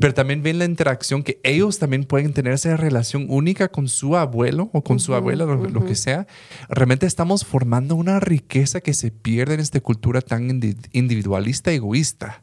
pero 0.00 0.14
también 0.14 0.42
ven 0.42 0.58
la 0.58 0.64
interacción 0.64 1.22
que 1.22 1.40
ellos 1.42 1.78
también 1.78 2.04
pueden 2.04 2.32
tener 2.32 2.52
esa 2.52 2.76
relación 2.76 3.26
única 3.28 3.68
con 3.68 3.88
su 3.88 4.16
abuelo 4.16 4.70
o 4.72 4.82
con 4.82 5.00
su 5.00 5.14
abuela, 5.14 5.44
lo, 5.44 5.56
lo 5.68 5.84
que 5.84 5.94
sea. 5.96 6.26
Realmente 6.68 7.06
estamos 7.06 7.44
formando 7.44 7.96
una 7.96 8.20
riqueza 8.20 8.80
que 8.80 8.94
se 8.94 9.10
pierde 9.10 9.54
en 9.54 9.60
esta 9.60 9.80
cultura 9.80 10.20
tan 10.20 10.48
indi- 10.48 10.76
individualista, 10.92 11.72
egoísta. 11.72 12.42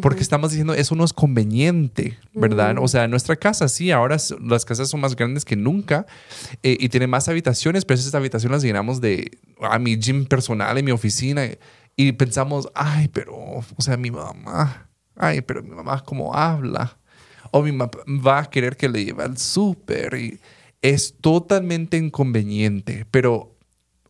Porque 0.00 0.22
estamos 0.22 0.52
diciendo, 0.52 0.72
eso 0.72 0.94
no 0.94 1.04
es 1.04 1.12
conveniente, 1.12 2.16
¿verdad? 2.32 2.76
O 2.80 2.86
sea, 2.86 3.04
en 3.04 3.10
nuestra 3.10 3.34
casa 3.34 3.66
sí, 3.68 3.90
ahora 3.90 4.18
las 4.40 4.64
casas 4.64 4.88
son 4.88 5.00
más 5.00 5.16
grandes 5.16 5.44
que 5.44 5.56
nunca 5.56 6.06
eh, 6.62 6.76
y 6.78 6.88
tienen 6.90 7.10
más 7.10 7.28
habitaciones, 7.28 7.84
pero 7.84 7.98
esas 7.98 8.14
habitaciones 8.14 8.58
las 8.58 8.62
llenamos 8.62 9.00
de 9.00 9.32
a 9.60 9.80
mi 9.80 9.96
gym 9.98 10.26
personal, 10.26 10.78
en 10.78 10.84
mi 10.84 10.92
oficina 10.92 11.42
y 11.96 12.12
pensamos, 12.12 12.68
ay, 12.76 13.08
pero, 13.08 13.34
o 13.34 13.64
sea, 13.82 13.96
mi 13.96 14.12
mamá, 14.12 14.89
ay, 15.16 15.40
pero 15.42 15.62
mi 15.62 15.70
mamá 15.70 16.02
cómo 16.04 16.34
habla. 16.34 16.96
O 17.52 17.62
mi 17.62 17.72
mamá 17.72 17.90
va 18.06 18.38
a 18.40 18.50
querer 18.50 18.76
que 18.76 18.88
le 18.88 19.04
lleve 19.04 19.24
al 19.24 19.36
súper 19.38 20.14
y 20.14 20.40
es 20.82 21.14
totalmente 21.20 21.96
inconveniente, 21.96 23.06
pero 23.10 23.56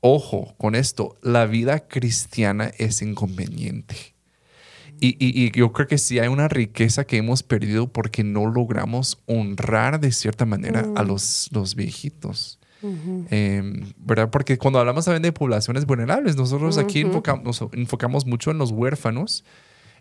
ojo 0.00 0.54
con 0.58 0.74
esto, 0.74 1.16
la 1.22 1.46
vida 1.46 1.88
cristiana 1.88 2.70
es 2.78 3.02
inconveniente. 3.02 3.96
Y, 5.00 5.08
y- 5.18 5.46
y 5.46 5.50
yo 5.52 5.72
creo 5.72 5.88
que 5.88 5.96
sí 5.96 6.18
hay 6.18 6.28
una 6.28 6.48
riqueza 6.48 7.04
que 7.04 7.16
hemos 7.16 7.42
perdido 7.42 7.88
porque 7.90 8.22
no 8.22 8.46
logramos 8.46 9.18
honrar 9.26 9.98
de 10.00 10.12
cierta 10.12 10.44
manera 10.44 10.90
a 10.94 11.02
los, 11.02 11.48
los 11.52 11.74
viejitos. 11.74 12.58
Eh, 13.30 13.62
¿Verdad? 13.98 14.28
Porque 14.30 14.58
cuando 14.58 14.78
hablamos 14.78 15.06
también 15.06 15.22
de 15.22 15.32
poblaciones 15.32 15.86
vulnerables, 15.86 16.36
nosotros 16.36 16.76
aquí 16.76 17.00
enfocamos, 17.00 17.44
nos 17.62 17.72
enfocamos 17.72 18.26
mucho 18.26 18.50
en 18.50 18.58
los 18.58 18.70
huérfanos. 18.72 19.44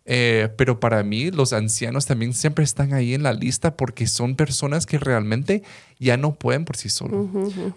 Eh, 0.06 0.50
pero 0.58 0.80
para 0.80 1.04
mí 1.04 1.32
los 1.32 1.54
ancianos 1.54 2.06
también 2.06 2.34
siempre 2.34 2.64
están 2.64 2.94
ahí 2.94 3.14
en 3.14 3.24
la 3.24 3.34
lista 3.34 3.76
porque 3.78 4.08
son 4.08 4.36
personas 4.36 4.86
que 4.86 4.98
realmente 4.98 5.64
ya 6.02 6.16
no 6.16 6.34
pueden 6.36 6.64
por 6.64 6.78
sí 6.78 6.88
solos. 6.90 7.28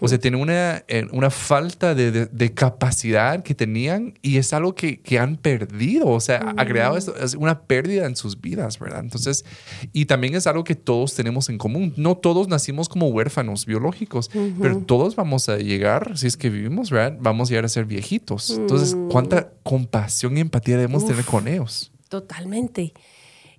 O 0.00 0.06
sea, 0.08 0.18
tienen 0.18 0.40
una, 0.40 0.84
eh, 0.86 1.06
una 1.12 1.28
falta 1.30 1.94
de, 1.94 2.12
de- 2.12 2.26
de 2.26 2.54
capacidad 2.54 3.42
que 3.42 3.54
tenían 3.54 4.14
y 4.22 4.36
es 4.36 4.52
algo 4.52 4.74
que, 4.76 5.00
que 5.00 5.18
han 5.18 5.36
perdido. 5.36 6.06
O 6.08 6.20
sea, 6.20 6.38
agregado 6.56 6.96
esto, 6.96 7.16
es 7.16 7.34
una 7.34 7.62
pérdida 7.62 8.06
en 8.06 8.14
sus 8.16 8.40
vidas, 8.40 8.78
¿verdad? 8.78 9.00
Entonces, 9.00 9.44
y 9.92 10.06
también 10.06 10.34
es 10.36 10.46
algo 10.46 10.62
que 10.64 10.76
todos 10.76 11.14
tenemos 11.14 11.48
en 11.48 11.58
común. 11.58 11.92
No 11.96 12.16
todos 12.16 12.46
nacimos 12.48 12.88
como 12.88 13.08
huérfanos 13.08 13.66
biológicos, 13.66 14.30
pero 14.60 14.78
todos 14.78 15.16
vamos 15.16 15.48
a 15.48 15.56
llegar, 15.58 16.16
si 16.16 16.28
es 16.28 16.36
que 16.36 16.48
vivimos, 16.48 16.90
¿verdad? 16.90 17.18
Vamos 17.20 17.48
a 17.48 17.50
llegar 17.50 17.64
a 17.64 17.68
ser 17.68 17.84
viejitos. 17.86 18.50
Entonces, 18.50 18.96
¿cuánta 19.10 19.50
compasión 19.64 20.36
y 20.36 20.40
empatía 20.40 20.76
debemos 20.76 21.04
tener 21.06 21.24
con 21.24 21.48
ellos? 21.48 21.91
Totalmente. 22.12 22.92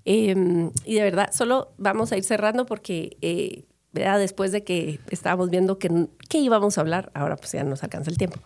Em, 0.06 0.70
y 0.86 0.94
de 0.94 1.02
verdad, 1.02 1.32
solo 1.34 1.74
vamos 1.80 2.12
a 2.12 2.18
ir 2.18 2.24
cerrando 2.24 2.68
porque 2.68 3.18
eh, 3.22 3.66
¿verdad? 3.92 4.20
después 4.20 4.52
de 4.52 4.64
que 4.64 5.00
estábamos 5.10 5.50
viendo 5.50 5.80
que, 5.80 6.08
que, 6.30 6.38
íbamos 6.38 6.78
a 6.78 6.82
hablar, 6.82 7.12
ahora 7.16 7.36
pues 7.36 7.54
ya 7.54 7.64
nos 7.64 7.82
alcanza 7.82 8.12
el 8.12 8.20
tiempo. 8.20 8.40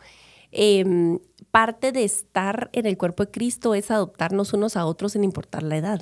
Em, 0.53 1.19
parte 1.51 1.91
de 1.91 2.05
estar 2.05 2.69
en 2.71 2.85
el 2.85 2.97
cuerpo 2.97 3.25
de 3.25 3.31
Cristo 3.31 3.75
es 3.75 3.91
adoptarnos 3.91 4.53
unos 4.53 4.77
a 4.77 4.85
otros 4.85 5.11
sin 5.11 5.25
importar 5.25 5.61
la 5.61 5.75
edad. 5.75 6.01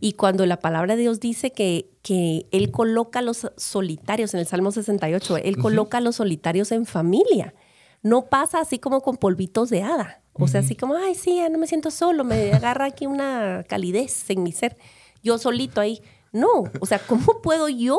Y 0.00 0.14
cuando 0.14 0.44
la 0.44 0.58
palabra 0.58 0.96
de 0.96 1.02
Dios 1.02 1.20
dice 1.20 1.52
que, 1.52 1.90
que 2.02 2.46
Él 2.50 2.72
coloca 2.72 3.20
a 3.20 3.22
los 3.22 3.52
solitarios, 3.56 4.34
en 4.34 4.40
el 4.40 4.46
Salmo 4.46 4.72
68, 4.72 5.36
Él 5.36 5.58
coloca 5.58 5.98
a 5.98 6.00
los 6.00 6.16
solitarios 6.16 6.72
en 6.72 6.86
familia. 6.86 7.54
No 8.02 8.26
pasa 8.26 8.60
así 8.60 8.78
como 8.78 9.00
con 9.00 9.16
polvitos 9.16 9.70
de 9.70 9.82
hada. 9.82 10.22
O 10.34 10.48
sea, 10.48 10.60
así 10.60 10.74
como, 10.74 10.94
ay, 10.96 11.14
sí, 11.14 11.36
ya 11.36 11.48
no 11.50 11.58
me 11.58 11.66
siento 11.66 11.90
solo, 11.90 12.24
me 12.24 12.52
agarra 12.52 12.86
aquí 12.86 13.06
una 13.06 13.64
calidez 13.68 14.28
en 14.30 14.42
mi 14.42 14.52
ser. 14.52 14.76
Yo 15.22 15.38
solito 15.38 15.80
ahí. 15.80 16.00
No, 16.32 16.64
o 16.80 16.86
sea, 16.86 16.98
¿cómo 16.98 17.40
puedo 17.42 17.68
yo 17.68 17.98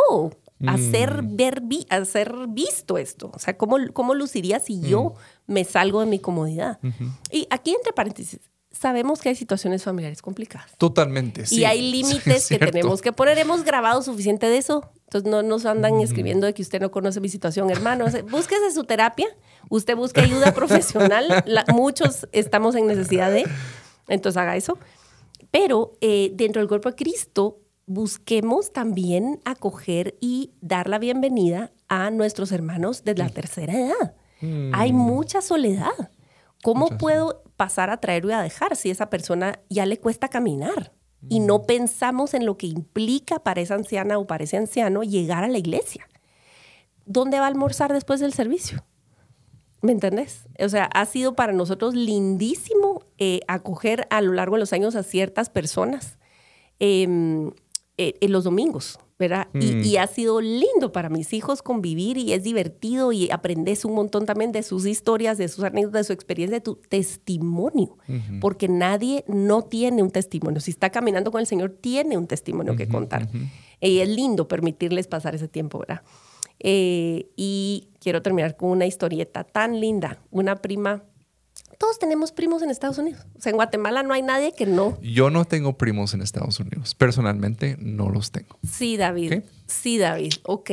hacer, 0.66 1.22
Mm. 1.24 1.36
ver, 1.36 1.62
vi- 1.62 1.86
hacer 1.90 2.34
visto 2.50 2.98
esto? 2.98 3.32
O 3.34 3.40
sea, 3.40 3.58
¿cómo, 3.58 3.78
cómo 3.94 4.14
luciría 4.16 4.60
si 4.60 4.82
yo 4.82 5.14
Mm. 5.48 5.54
me 5.54 5.64
salgo 5.64 6.00
de 6.00 6.08
mi 6.08 6.20
comodidad? 6.20 6.80
Y 7.32 7.48
aquí, 7.52 7.72
entre 7.76 7.94
paréntesis, 7.94 8.40
sabemos 8.74 9.22
que 9.22 9.30
hay 9.30 9.36
situaciones 9.36 9.84
familiares 9.84 10.22
complicadas. 10.22 10.76
Totalmente, 10.78 11.46
sí. 11.46 11.60
y 11.62 11.66
hay 11.66 11.92
límites 11.92 12.28
es 12.28 12.48
que 12.50 12.60
tenemos 12.60 13.02
que 13.02 13.14
poner. 13.14 13.38
Hemos 13.38 13.64
grabado 13.64 14.02
suficiente 14.02 14.48
de 14.48 14.58
eso. 14.58 14.90
Entonces 15.06 15.30
no 15.30 15.44
nos 15.44 15.66
andan 15.66 16.02
escribiendo 16.02 16.48
de 16.48 16.54
que 16.54 16.64
usted 16.64 16.82
no 16.82 16.90
conoce 16.92 17.22
mi 17.22 17.30
situación, 17.30 17.70
hermano. 17.70 18.06
O 18.06 18.10
sea, 18.10 18.24
Búsquese 18.24 18.72
su 18.74 18.84
terapia. 18.84 19.28
Usted 19.70 19.96
busque 19.96 20.22
ayuda 20.22 20.52
profesional. 20.56 21.44
La- 21.46 21.66
muchos 21.72 22.28
estamos 22.32 22.76
en 22.76 22.88
necesidad 22.88 23.32
de. 23.32 23.48
Entonces 24.08 24.38
haga 24.38 24.56
eso. 24.58 24.78
Pero 25.52 25.94
eh, 26.02 26.32
dentro 26.34 26.60
del 26.62 26.68
cuerpo 26.68 26.90
de 26.90 26.96
Cristo, 26.96 27.60
busquemos 27.86 28.74
también 28.74 29.40
acoger 29.46 30.18
y 30.20 30.52
dar 30.62 30.90
la 30.90 30.98
bienvenida 30.98 31.72
a 31.88 32.10
nuestros 32.10 32.52
hermanos 32.52 33.04
de 33.04 33.14
la 33.16 33.30
tercera 33.30 33.74
edad. 33.80 34.16
Hay 34.74 34.92
mucha 34.92 35.42
soledad. 35.42 36.12
¿Cómo 36.64 36.98
puedo 36.98 37.43
pasar 37.64 37.90
a 37.90 37.96
traer 37.96 38.26
y 38.26 38.32
a 38.34 38.42
dejar 38.42 38.76
si 38.76 38.90
esa 38.90 39.10
persona 39.10 39.58
ya 39.70 39.86
le 39.86 39.98
cuesta 39.98 40.28
caminar? 40.28 40.92
Y 41.30 41.40
no 41.40 41.64
pensamos 41.64 42.34
en 42.34 42.46
lo 42.46 42.58
que 42.58 42.68
implica 42.68 43.40
para 43.40 43.62
esa 43.62 43.76
anciana 43.76 44.18
o 44.18 44.28
para 44.28 44.44
ese 44.44 44.58
anciano 44.58 45.02
llegar 45.04 45.46
a 45.46 45.48
la 45.48 45.60
iglesia. 45.60 46.10
¿Dónde 47.06 47.40
va 47.40 47.46
a 47.46 47.48
almorzar 47.48 47.94
después 47.94 48.20
del 48.20 48.34
servicio? 48.34 48.84
¿Me 49.82 49.94
entendés? 49.94 50.50
O 50.60 50.68
sea, 50.68 50.90
ha 50.94 51.06
sido 51.06 51.36
para 51.36 51.54
nosotros 51.54 51.96
lindísimo 51.96 53.06
eh, 53.18 53.40
acoger 53.48 54.08
a 54.10 54.20
lo 54.20 54.34
largo 54.34 54.58
de 54.58 54.60
los 54.60 54.74
años 54.74 54.98
a 54.98 55.04
ciertas 55.04 55.50
personas 55.50 56.18
em, 56.80 57.52
eh, 57.98 58.16
en 58.20 58.32
los 58.34 58.44
domingos, 58.44 59.00
¿verdad? 59.20 59.48
Y, 59.54 59.88
y 59.88 59.98
ha 59.98 60.08
sido 60.08 60.42
lindo 60.42 60.92
para 60.92 61.10
mis 61.10 61.34
hijos 61.34 61.62
convivir 61.62 62.18
y 62.18 62.34
es 62.34 62.44
divertido 62.44 63.12
y 63.12 63.30
aprendes 63.32 63.86
un 63.86 63.94
montón 63.94 64.26
también 64.26 64.52
de 64.52 64.64
sus 64.64 64.86
historias, 64.86 65.38
de 65.38 65.48
sus 65.48 65.64
anécdotas, 65.64 66.02
de 66.02 66.04
su 66.08 66.14
experiencia, 66.14 66.58
de 66.58 66.62
tu 66.62 66.76
testimonio, 66.76 67.98
porque 68.42 68.68
nadie 68.68 69.24
no 69.28 69.64
tiene 69.64 70.04
un 70.04 70.12
testimonio. 70.12 70.60
Si 70.62 70.72
está 70.72 70.90
caminando 70.90 71.32
con 71.32 71.42
el 71.42 71.48
Señor, 71.48 71.78
tiene 71.80 72.18
un 72.18 72.28
testimonio 72.28 72.76
que 72.76 72.88
contar. 72.88 73.28
Y 73.80 74.00
es 74.00 74.10
lindo 74.10 74.48
permitirles 74.48 75.08
pasar 75.08 75.36
ese 75.36 75.48
tiempo, 75.48 75.80
¿verdad? 75.80 76.02
Eh, 76.60 77.28
y 77.36 77.90
quiero 78.00 78.22
terminar 78.22 78.56
con 78.56 78.70
una 78.70 78.86
historieta 78.86 79.44
tan 79.44 79.80
linda. 79.80 80.20
Una 80.32 80.56
prima, 80.56 81.04
todos 81.78 82.00
tenemos 82.00 82.32
primos 82.32 82.62
en 82.62 82.70
Estados 82.70 82.98
Unidos. 82.98 83.26
O 83.38 83.42
sea, 83.42 83.50
en 83.52 83.56
Guatemala 83.58 84.04
no 84.04 84.14
hay 84.14 84.22
nadie 84.22 84.54
que 84.54 84.66
no. 84.66 85.00
Yo 85.02 85.30
no 85.30 85.46
tengo 85.46 85.78
primos 85.78 86.14
en 86.14 86.22
Estados 86.22 86.60
Unidos. 86.60 86.96
Personalmente, 86.96 87.76
no 87.80 88.10
los 88.10 88.32
tengo. 88.32 88.58
Sí, 88.70 88.98
David. 88.98 89.42
Sí, 89.68 89.98
David. 89.98 90.34
Ok. 90.44 90.72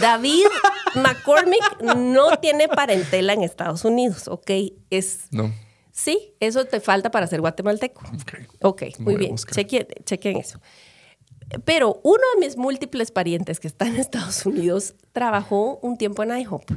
David 0.00 0.44
McCormick 0.96 1.82
no 1.96 2.38
tiene 2.38 2.68
parentela 2.68 3.32
en 3.34 3.42
Estados 3.42 3.84
Unidos, 3.84 4.28
¿ok? 4.28 4.50
Es, 4.90 5.26
No. 5.30 5.52
sí, 5.92 6.34
eso 6.40 6.64
te 6.64 6.80
falta 6.80 7.10
para 7.10 7.26
ser 7.26 7.40
guatemalteco. 7.40 8.00
Ok. 8.06 8.32
Ok, 8.62 8.82
Voy 8.98 9.14
muy 9.14 9.16
bien. 9.16 9.36
Chequen, 9.36 9.86
chequen 10.04 10.36
eso. 10.38 10.60
Pero 11.64 12.00
uno 12.02 12.22
de 12.34 12.46
mis 12.46 12.56
múltiples 12.56 13.10
parientes 13.10 13.60
que 13.60 13.68
está 13.68 13.86
en 13.86 13.96
Estados 13.96 14.44
Unidos 14.46 14.94
trabajó 15.12 15.78
un 15.82 15.98
tiempo 15.98 16.22
en 16.22 16.36
IHOP. 16.38 16.70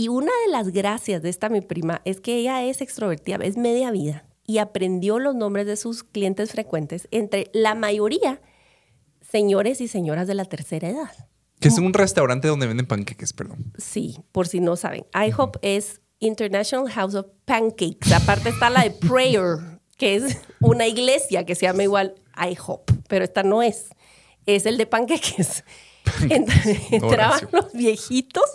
Y 0.00 0.06
una 0.06 0.30
de 0.46 0.52
las 0.52 0.68
gracias 0.68 1.22
de 1.22 1.28
esta 1.28 1.48
mi 1.48 1.60
prima 1.60 2.02
es 2.04 2.20
que 2.20 2.36
ella 2.36 2.62
es 2.62 2.80
extrovertida, 2.82 3.34
es 3.42 3.56
media 3.56 3.90
vida 3.90 4.28
y 4.46 4.58
aprendió 4.58 5.18
los 5.18 5.34
nombres 5.34 5.66
de 5.66 5.76
sus 5.76 6.04
clientes 6.04 6.52
frecuentes, 6.52 7.08
entre 7.10 7.50
la 7.52 7.74
mayoría 7.74 8.40
señores 9.28 9.80
y 9.80 9.88
señoras 9.88 10.28
de 10.28 10.34
la 10.34 10.44
tercera 10.44 10.88
edad. 10.88 11.10
Que 11.58 11.66
es 11.66 11.78
un 11.78 11.92
restaurante 11.92 12.46
donde 12.46 12.68
venden 12.68 12.86
panqueques, 12.86 13.32
perdón. 13.32 13.72
Sí, 13.76 14.20
por 14.30 14.46
si 14.46 14.60
no 14.60 14.76
saben. 14.76 15.04
IHOP 15.12 15.56
es 15.62 16.00
International 16.20 16.88
House 16.92 17.16
of 17.16 17.26
Pancakes. 17.44 18.12
Aparte 18.14 18.50
está 18.50 18.70
la 18.70 18.84
de 18.84 18.92
Prayer, 18.92 19.80
que 19.96 20.14
es 20.14 20.38
una 20.60 20.86
iglesia 20.86 21.44
que 21.44 21.56
se 21.56 21.62
llama 21.66 21.82
igual 21.82 22.14
IHOP, 22.36 22.88
pero 23.08 23.24
esta 23.24 23.42
no 23.42 23.64
es. 23.64 23.88
Es 24.46 24.64
el 24.64 24.78
de 24.78 24.86
panqueques. 24.86 25.64
Entra- 26.30 26.62
entraban 26.92 27.48
los 27.50 27.72
viejitos, 27.72 28.48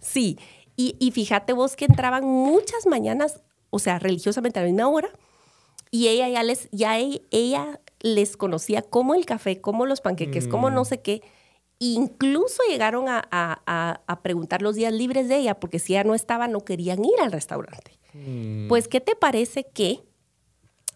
sí. 0.00 0.38
Y, 0.76 0.96
y 0.98 1.10
fíjate 1.12 1.52
vos 1.52 1.76
que 1.76 1.84
entraban 1.84 2.24
muchas 2.24 2.86
mañanas, 2.86 3.40
o 3.70 3.78
sea, 3.78 3.98
religiosamente 3.98 4.58
a 4.58 4.62
la 4.62 4.68
misma 4.68 4.88
hora, 4.88 5.08
y 5.90 6.08
ella 6.08 6.28
ya 6.28 6.42
les, 6.42 6.68
ya 6.72 6.98
e- 6.98 7.22
ella 7.30 7.80
les 8.00 8.36
conocía 8.36 8.82
como 8.82 9.14
el 9.14 9.24
café, 9.26 9.60
como 9.60 9.86
los 9.86 10.00
panqueques, 10.00 10.48
como 10.48 10.68
no 10.70 10.84
sé 10.84 11.00
qué. 11.00 11.22
Incluso 11.78 12.62
llegaron 12.68 13.08
a, 13.08 13.22
a- 13.30 14.00
a- 14.06 14.22
preguntar 14.22 14.62
los 14.62 14.74
días 14.74 14.92
libres 14.92 15.28
de 15.28 15.36
ella, 15.38 15.60
porque 15.60 15.78
si 15.78 15.92
ella 15.94 16.04
no 16.04 16.14
estaba, 16.14 16.48
no 16.48 16.60
querían 16.64 17.04
ir 17.04 17.20
al 17.20 17.30
restaurante. 17.32 17.98
Pues, 18.68 18.88
¿qué 18.88 19.00
te 19.00 19.14
parece 19.16 19.64
que 19.72 20.02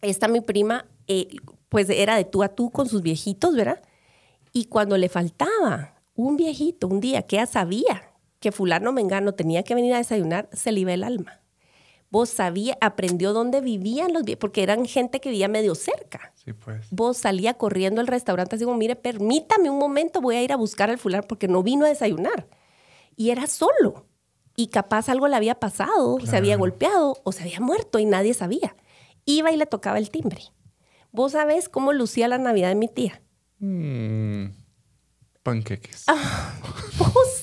esta 0.03 0.29
mi 0.29 0.41
prima, 0.41 0.87
eh, 1.09 1.29
pues 1.69 1.91
era 1.91 2.17
de 2.17 2.25
tú 2.25 2.43
a 2.43 2.49
tú 2.49 2.71
con 2.71 2.89
sus 2.89 3.03
viejitos, 3.03 3.55
¿verdad? 3.55 3.83
Y 4.53 4.67
cuando 4.67 4.97
le 4.97 5.09
faltaba 5.09 5.95
un 6.15 6.37
viejito 6.37 6.87
un 6.89 7.01
día 7.01 7.23
que 7.23 7.37
ella 7.37 7.47
sabía 7.47 8.08
que 8.41 8.53
fulano 8.53 8.93
mengano 8.93 9.33
tenía 9.33 9.63
que 9.63 9.75
venir 9.75 9.95
a 9.95 9.99
desayunar, 9.99 10.49
se 10.53 10.73
le 10.73 10.81
iba 10.81 10.95
el 10.95 11.05
alma. 11.05 11.41
Vos 12.11 12.31
sabía, 12.31 12.79
aprendió 12.81 13.35
dónde 13.35 13.61
vivían 13.61 14.15
los 14.15 14.23
porque 14.39 14.63
eran 14.63 14.87
gente 14.87 15.21
que 15.21 15.29
vivía 15.29 15.49
medio 15.49 15.75
cerca. 15.75 16.33
Sí, 16.43 16.55
pues. 16.55 16.87
Vos 16.91 17.19
salía 17.19 17.55
corriendo 17.55 18.01
al 18.01 18.07
restaurante 18.07 18.57
así 18.57 18.65
como, 18.65 18.79
mire, 18.79 18.97
permítame 18.97 19.69
un 19.69 19.79
momento, 19.79 20.23
voy 20.23 20.37
a 20.37 20.43
ir 20.43 20.53
a 20.53 20.57
buscar 20.57 20.89
al 20.89 20.99
fulano 20.99 21.25
porque 21.29 21.49
no 21.49 21.63
vino 21.63 21.85
a 21.85 21.89
desayunar. 21.89 22.47
Y 23.15 23.31
era 23.31 23.47
solo. 23.47 24.07
Y 24.57 24.69
capaz 24.69 25.09
algo 25.09 25.29
le 25.29 25.37
había 25.37 25.61
pasado, 25.61 26.19
se 26.21 26.37
había 26.37 26.57
golpeado 26.57 27.19
o 27.25 27.33
se 27.33 27.43
había 27.43 27.61
muerto 27.61 27.99
y 27.99 28.07
nadie 28.07 28.33
sabía. 28.35 28.75
Iba 29.25 29.53
y 29.53 29.57
le 29.57 29.67
tocaba 29.67 29.99
el 29.99 30.11
timbre. 30.11 30.43
Vos 31.13 31.33
sabés 31.33 31.69
cómo 31.69 31.93
lucía 31.93 32.27
la 32.27 32.39
Navidad 32.39 32.69
de 32.69 32.75
mi 32.75 32.89
tía. 32.89 33.21
Mm, 33.59 34.47
panqueques. 35.43 36.05
Ah. 36.07 36.55
Vos 36.99 37.38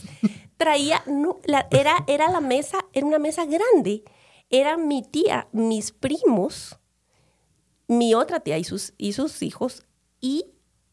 traía, 0.58 1.04
no, 1.08 1.40
la- 1.46 1.68
era, 1.72 2.04
era 2.08 2.30
la 2.32 2.42
mesa, 2.42 2.78
era 2.94 3.06
una 3.06 3.20
mesa 3.20 3.46
grande. 3.46 4.04
Era 4.50 4.78
mi 4.78 5.02
tía, 5.04 5.48
mis 5.52 5.92
primos, 5.92 6.80
mi 7.88 8.14
otra 8.14 8.40
tía 8.40 8.58
y 8.58 8.64
sus, 8.64 8.94
y 8.98 9.14
sus 9.14 9.42
hijos 9.42 9.84
y 10.22 10.46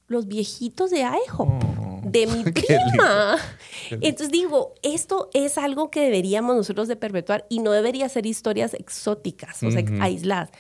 los 0.09 0.27
viejitos 0.27 0.91
de 0.91 1.01
IHOP, 1.01 1.49
Oh, 1.49 2.01
de 2.05 2.27
mi 2.27 2.43
prima. 2.53 3.37
Entonces 3.91 4.31
digo, 4.31 4.75
esto 4.83 5.31
es 5.33 5.57
algo 5.59 5.91
que 5.91 6.01
deberíamos 6.01 6.57
nosotros 6.57 6.89
de 6.89 6.97
perpetuar 6.97 7.47
y 7.49 7.61
no 7.61 7.73
debería 7.73 8.09
ser 8.09 8.27
historias 8.27 8.75
exóticas, 8.75 9.63
o 9.63 9.71
sea, 9.71 9.85
aisladas. 10.01 10.51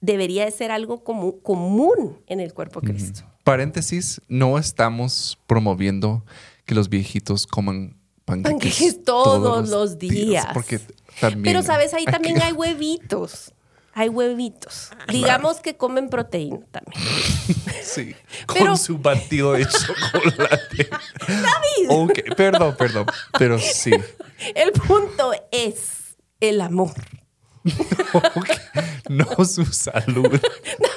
Debería 0.00 0.44
de 0.44 0.50
ser 0.50 0.70
algo 0.70 1.02
como, 1.02 1.38
común 1.40 2.18
en 2.26 2.40
el 2.40 2.52
cuerpo 2.52 2.80
de 2.80 2.88
Cristo. 2.92 3.22
Paréntesis, 3.42 4.20
no 4.28 4.58
estamos 4.58 5.38
promoviendo 5.46 6.24
que 6.64 6.74
los 6.74 6.88
viejitos 6.88 7.46
coman 7.46 7.96
panqueques, 8.24 8.52
Panqueques 8.52 9.04
todos 9.04 9.68
los 9.68 9.98
días. 9.98 10.46
porque 10.54 10.80
también 11.20 11.42
Pero 11.42 11.62
sabes, 11.62 11.92
ahí 11.94 12.04
hay 12.06 12.12
también 12.12 12.40
hay 12.42 12.52
huevitos. 12.54 13.52
Hay 13.96 14.08
huevitos. 14.08 14.90
Digamos 15.08 15.60
que 15.60 15.76
comen 15.76 16.08
proteína 16.08 16.60
también. 16.70 17.00
Sí, 17.84 18.16
Pero- 18.52 18.66
con 18.68 18.78
su 18.78 18.98
batido 18.98 19.52
de 19.52 19.66
chocolate. 19.66 20.88
David. 21.28 21.88
Ok, 21.90 22.34
perdón, 22.36 22.74
perdón, 22.78 23.06
pero 23.38 23.58
sí. 23.58 23.92
El 24.54 24.72
punto 24.72 25.32
es 25.52 26.16
el 26.40 26.60
amor. 26.62 26.94
No 29.08 29.26
su 29.44 29.64
salud. 29.66 30.40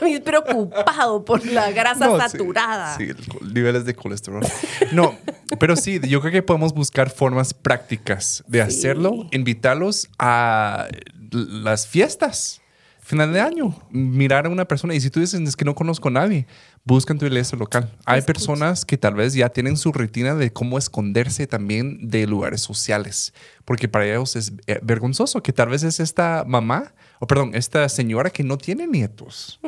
David 0.02 0.22
preocupado 0.24 1.24
por 1.26 1.46
la 1.46 1.72
grasa 1.72 2.08
No, 2.08 2.16
sí, 2.16 2.30
saturada. 2.30 2.98
Sí, 2.98 3.08
co- 3.30 3.44
niveles 3.46 3.86
de 3.86 3.94
colesterol. 3.96 4.44
No, 4.92 5.16
pero 5.60 5.76
sí, 5.76 6.00
yo 6.08 6.22
creo 6.22 6.32
que 6.32 6.42
podemos 6.44 6.74
buscar 6.74 7.10
formas 7.10 7.54
prácticas 7.54 8.44
de 8.48 8.62
hacerlo, 8.62 9.28
invitarlos 9.32 10.08
a 10.20 10.88
las 11.32 11.88
fiestas. 11.88 12.62
final 13.02 13.32
de 13.34 13.40
año, 13.42 13.74
mirar 13.90 14.46
a 14.46 14.50
una 14.50 14.66
persona. 14.66 14.94
Y 14.94 15.00
si 15.02 15.10
tú 15.10 15.20
dices 15.22 15.40
es 15.42 15.56
que 15.56 15.64
no 15.66 15.76
conozco 15.76 16.10
a 16.10 16.12
nadie, 16.12 16.46
busca 16.88 17.12
en 17.12 17.20
tu 17.20 17.26
iglesia 17.26 17.58
local. 17.58 17.92
Hay 18.06 18.22
personas 18.22 18.86
que 18.86 18.98
tal 18.98 19.14
vez 19.14 19.34
ya 19.34 19.50
tienen 19.50 19.76
su 19.76 19.92
rutina 19.92 20.36
de 20.36 20.52
cómo 20.52 20.78
esconderse 20.78 21.46
también 21.46 22.10
de 22.10 22.26
lugares 22.26 22.62
sociales, 22.62 23.34
porque 23.66 23.90
para 23.90 24.08
ellos 24.08 24.38
es 24.38 24.54
eh, 24.68 24.80
vergonzoso 24.82 25.44
que 25.44 25.52
tal 25.52 25.68
vez 25.68 25.84
es 25.84 26.00
esta 26.00 26.46
mamá, 26.48 26.94
o 27.20 27.28
perdón, 27.28 27.52
esta 27.56 27.88
señora 27.90 28.30
que 28.30 28.44
no 28.44 28.58
tiene 28.58 28.88
nietos. 28.88 29.60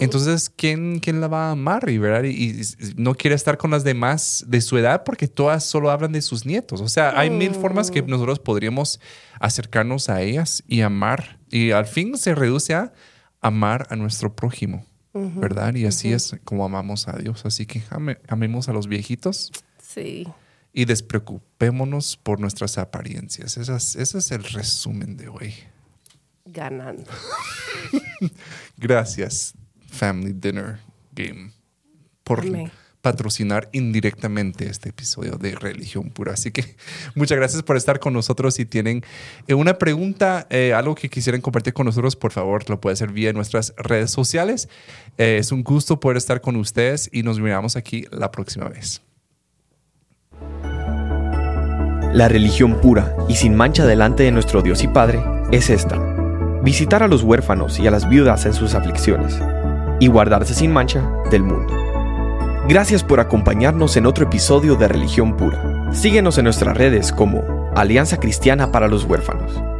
Entonces, 0.00 0.50
¿quién, 0.54 1.00
¿quién 1.00 1.20
la 1.20 1.28
va 1.28 1.48
a 1.48 1.50
amar? 1.50 1.90
Y, 1.90 1.98
¿verdad? 1.98 2.24
Y, 2.24 2.62
no 2.96 3.14
quiere 3.14 3.36
estar 3.36 3.58
con 3.58 3.70
las 3.70 3.84
demás 3.84 4.44
de 4.46 4.60
su 4.60 4.78
edad 4.78 5.02
porque 5.04 5.28
todas 5.28 5.64
solo 5.64 5.90
hablan 5.90 6.12
de 6.12 6.22
sus 6.22 6.46
nietos. 6.46 6.80
O 6.80 6.88
sea, 6.88 7.18
hay 7.18 7.28
mil 7.30 7.54
formas 7.54 7.90
que 7.90 8.00
nosotros 8.00 8.38
podríamos 8.38 9.00
acercarnos 9.38 10.08
a 10.08 10.22
ellas 10.22 10.62
y 10.66 10.80
amar. 10.80 11.38
Y 11.50 11.72
al 11.72 11.86
fin 11.86 12.16
se 12.16 12.34
reduce 12.34 12.74
a 12.74 12.92
amar 13.40 13.86
a 13.90 13.96
nuestro 13.96 14.34
prójimo, 14.34 14.86
¿verdad? 15.36 15.74
Y 15.74 15.86
así 15.86 16.12
es 16.12 16.36
como 16.44 16.64
amamos 16.64 17.08
a 17.08 17.12
Dios. 17.12 17.44
Así 17.44 17.66
que 17.66 17.82
amemos 18.28 18.68
a 18.68 18.72
los 18.72 18.86
viejitos. 18.86 19.52
Sí. 19.82 20.26
Y 20.72 20.84
despreocupémonos 20.84 22.16
por 22.16 22.40
nuestras 22.40 22.78
apariencias. 22.78 23.56
ese 23.56 24.18
es 24.18 24.30
el 24.30 24.44
resumen 24.44 25.16
de 25.16 25.28
hoy. 25.28 25.54
Ganando. 26.44 27.10
Gracias. 28.76 29.54
Family 29.88 30.32
Dinner 30.32 30.78
Game 31.12 31.52
por 32.28 32.44
patrocinar 33.00 33.68
indirectamente 33.72 34.68
este 34.68 34.90
episodio 34.90 35.36
de 35.36 35.54
Religión 35.54 36.10
Pura. 36.10 36.32
Así 36.32 36.50
que 36.50 36.76
muchas 37.14 37.38
gracias 37.38 37.62
por 37.62 37.76
estar 37.76 38.00
con 38.00 38.12
nosotros. 38.12 38.54
Si 38.54 38.64
tienen 38.64 39.04
eh, 39.46 39.54
una 39.54 39.78
pregunta, 39.78 40.46
eh, 40.50 40.72
algo 40.74 40.94
que 40.94 41.08
quisieran 41.08 41.40
compartir 41.40 41.74
con 41.74 41.86
nosotros, 41.86 42.16
por 42.16 42.32
favor, 42.32 42.68
lo 42.68 42.80
puede 42.80 42.94
hacer 42.94 43.12
vía 43.12 43.32
nuestras 43.32 43.74
redes 43.76 44.10
sociales. 44.10 44.68
Eh, 45.16 45.38
es 45.38 45.52
un 45.52 45.62
gusto 45.62 46.00
poder 46.00 46.16
estar 46.16 46.40
con 46.40 46.56
ustedes 46.56 47.08
y 47.12 47.22
nos 47.22 47.40
miramos 47.40 47.76
aquí 47.76 48.06
la 48.10 48.30
próxima 48.30 48.68
vez. 48.68 49.02
La 52.12 52.26
religión 52.26 52.80
pura 52.80 53.14
y 53.28 53.36
sin 53.36 53.54
mancha 53.54 53.84
delante 53.86 54.22
de 54.22 54.32
nuestro 54.32 54.62
Dios 54.62 54.82
y 54.82 54.88
Padre 54.88 55.22
es 55.52 55.70
esta. 55.70 55.98
Visitar 56.62 57.02
a 57.02 57.08
los 57.08 57.22
huérfanos 57.22 57.78
y 57.78 57.86
a 57.86 57.90
las 57.90 58.08
viudas 58.08 58.44
en 58.46 58.54
sus 58.54 58.74
aflicciones 58.74 59.38
y 60.00 60.08
guardarse 60.08 60.54
sin 60.54 60.72
mancha 60.72 61.06
del 61.30 61.42
mundo. 61.42 61.87
Gracias 62.68 63.02
por 63.02 63.18
acompañarnos 63.18 63.96
en 63.96 64.04
otro 64.04 64.26
episodio 64.26 64.76
de 64.76 64.88
Religión 64.88 65.38
Pura. 65.38 65.90
Síguenos 65.94 66.36
en 66.36 66.44
nuestras 66.44 66.76
redes 66.76 67.12
como 67.12 67.72
Alianza 67.74 68.20
Cristiana 68.20 68.70
para 68.70 68.88
los 68.88 69.04
Huérfanos. 69.04 69.77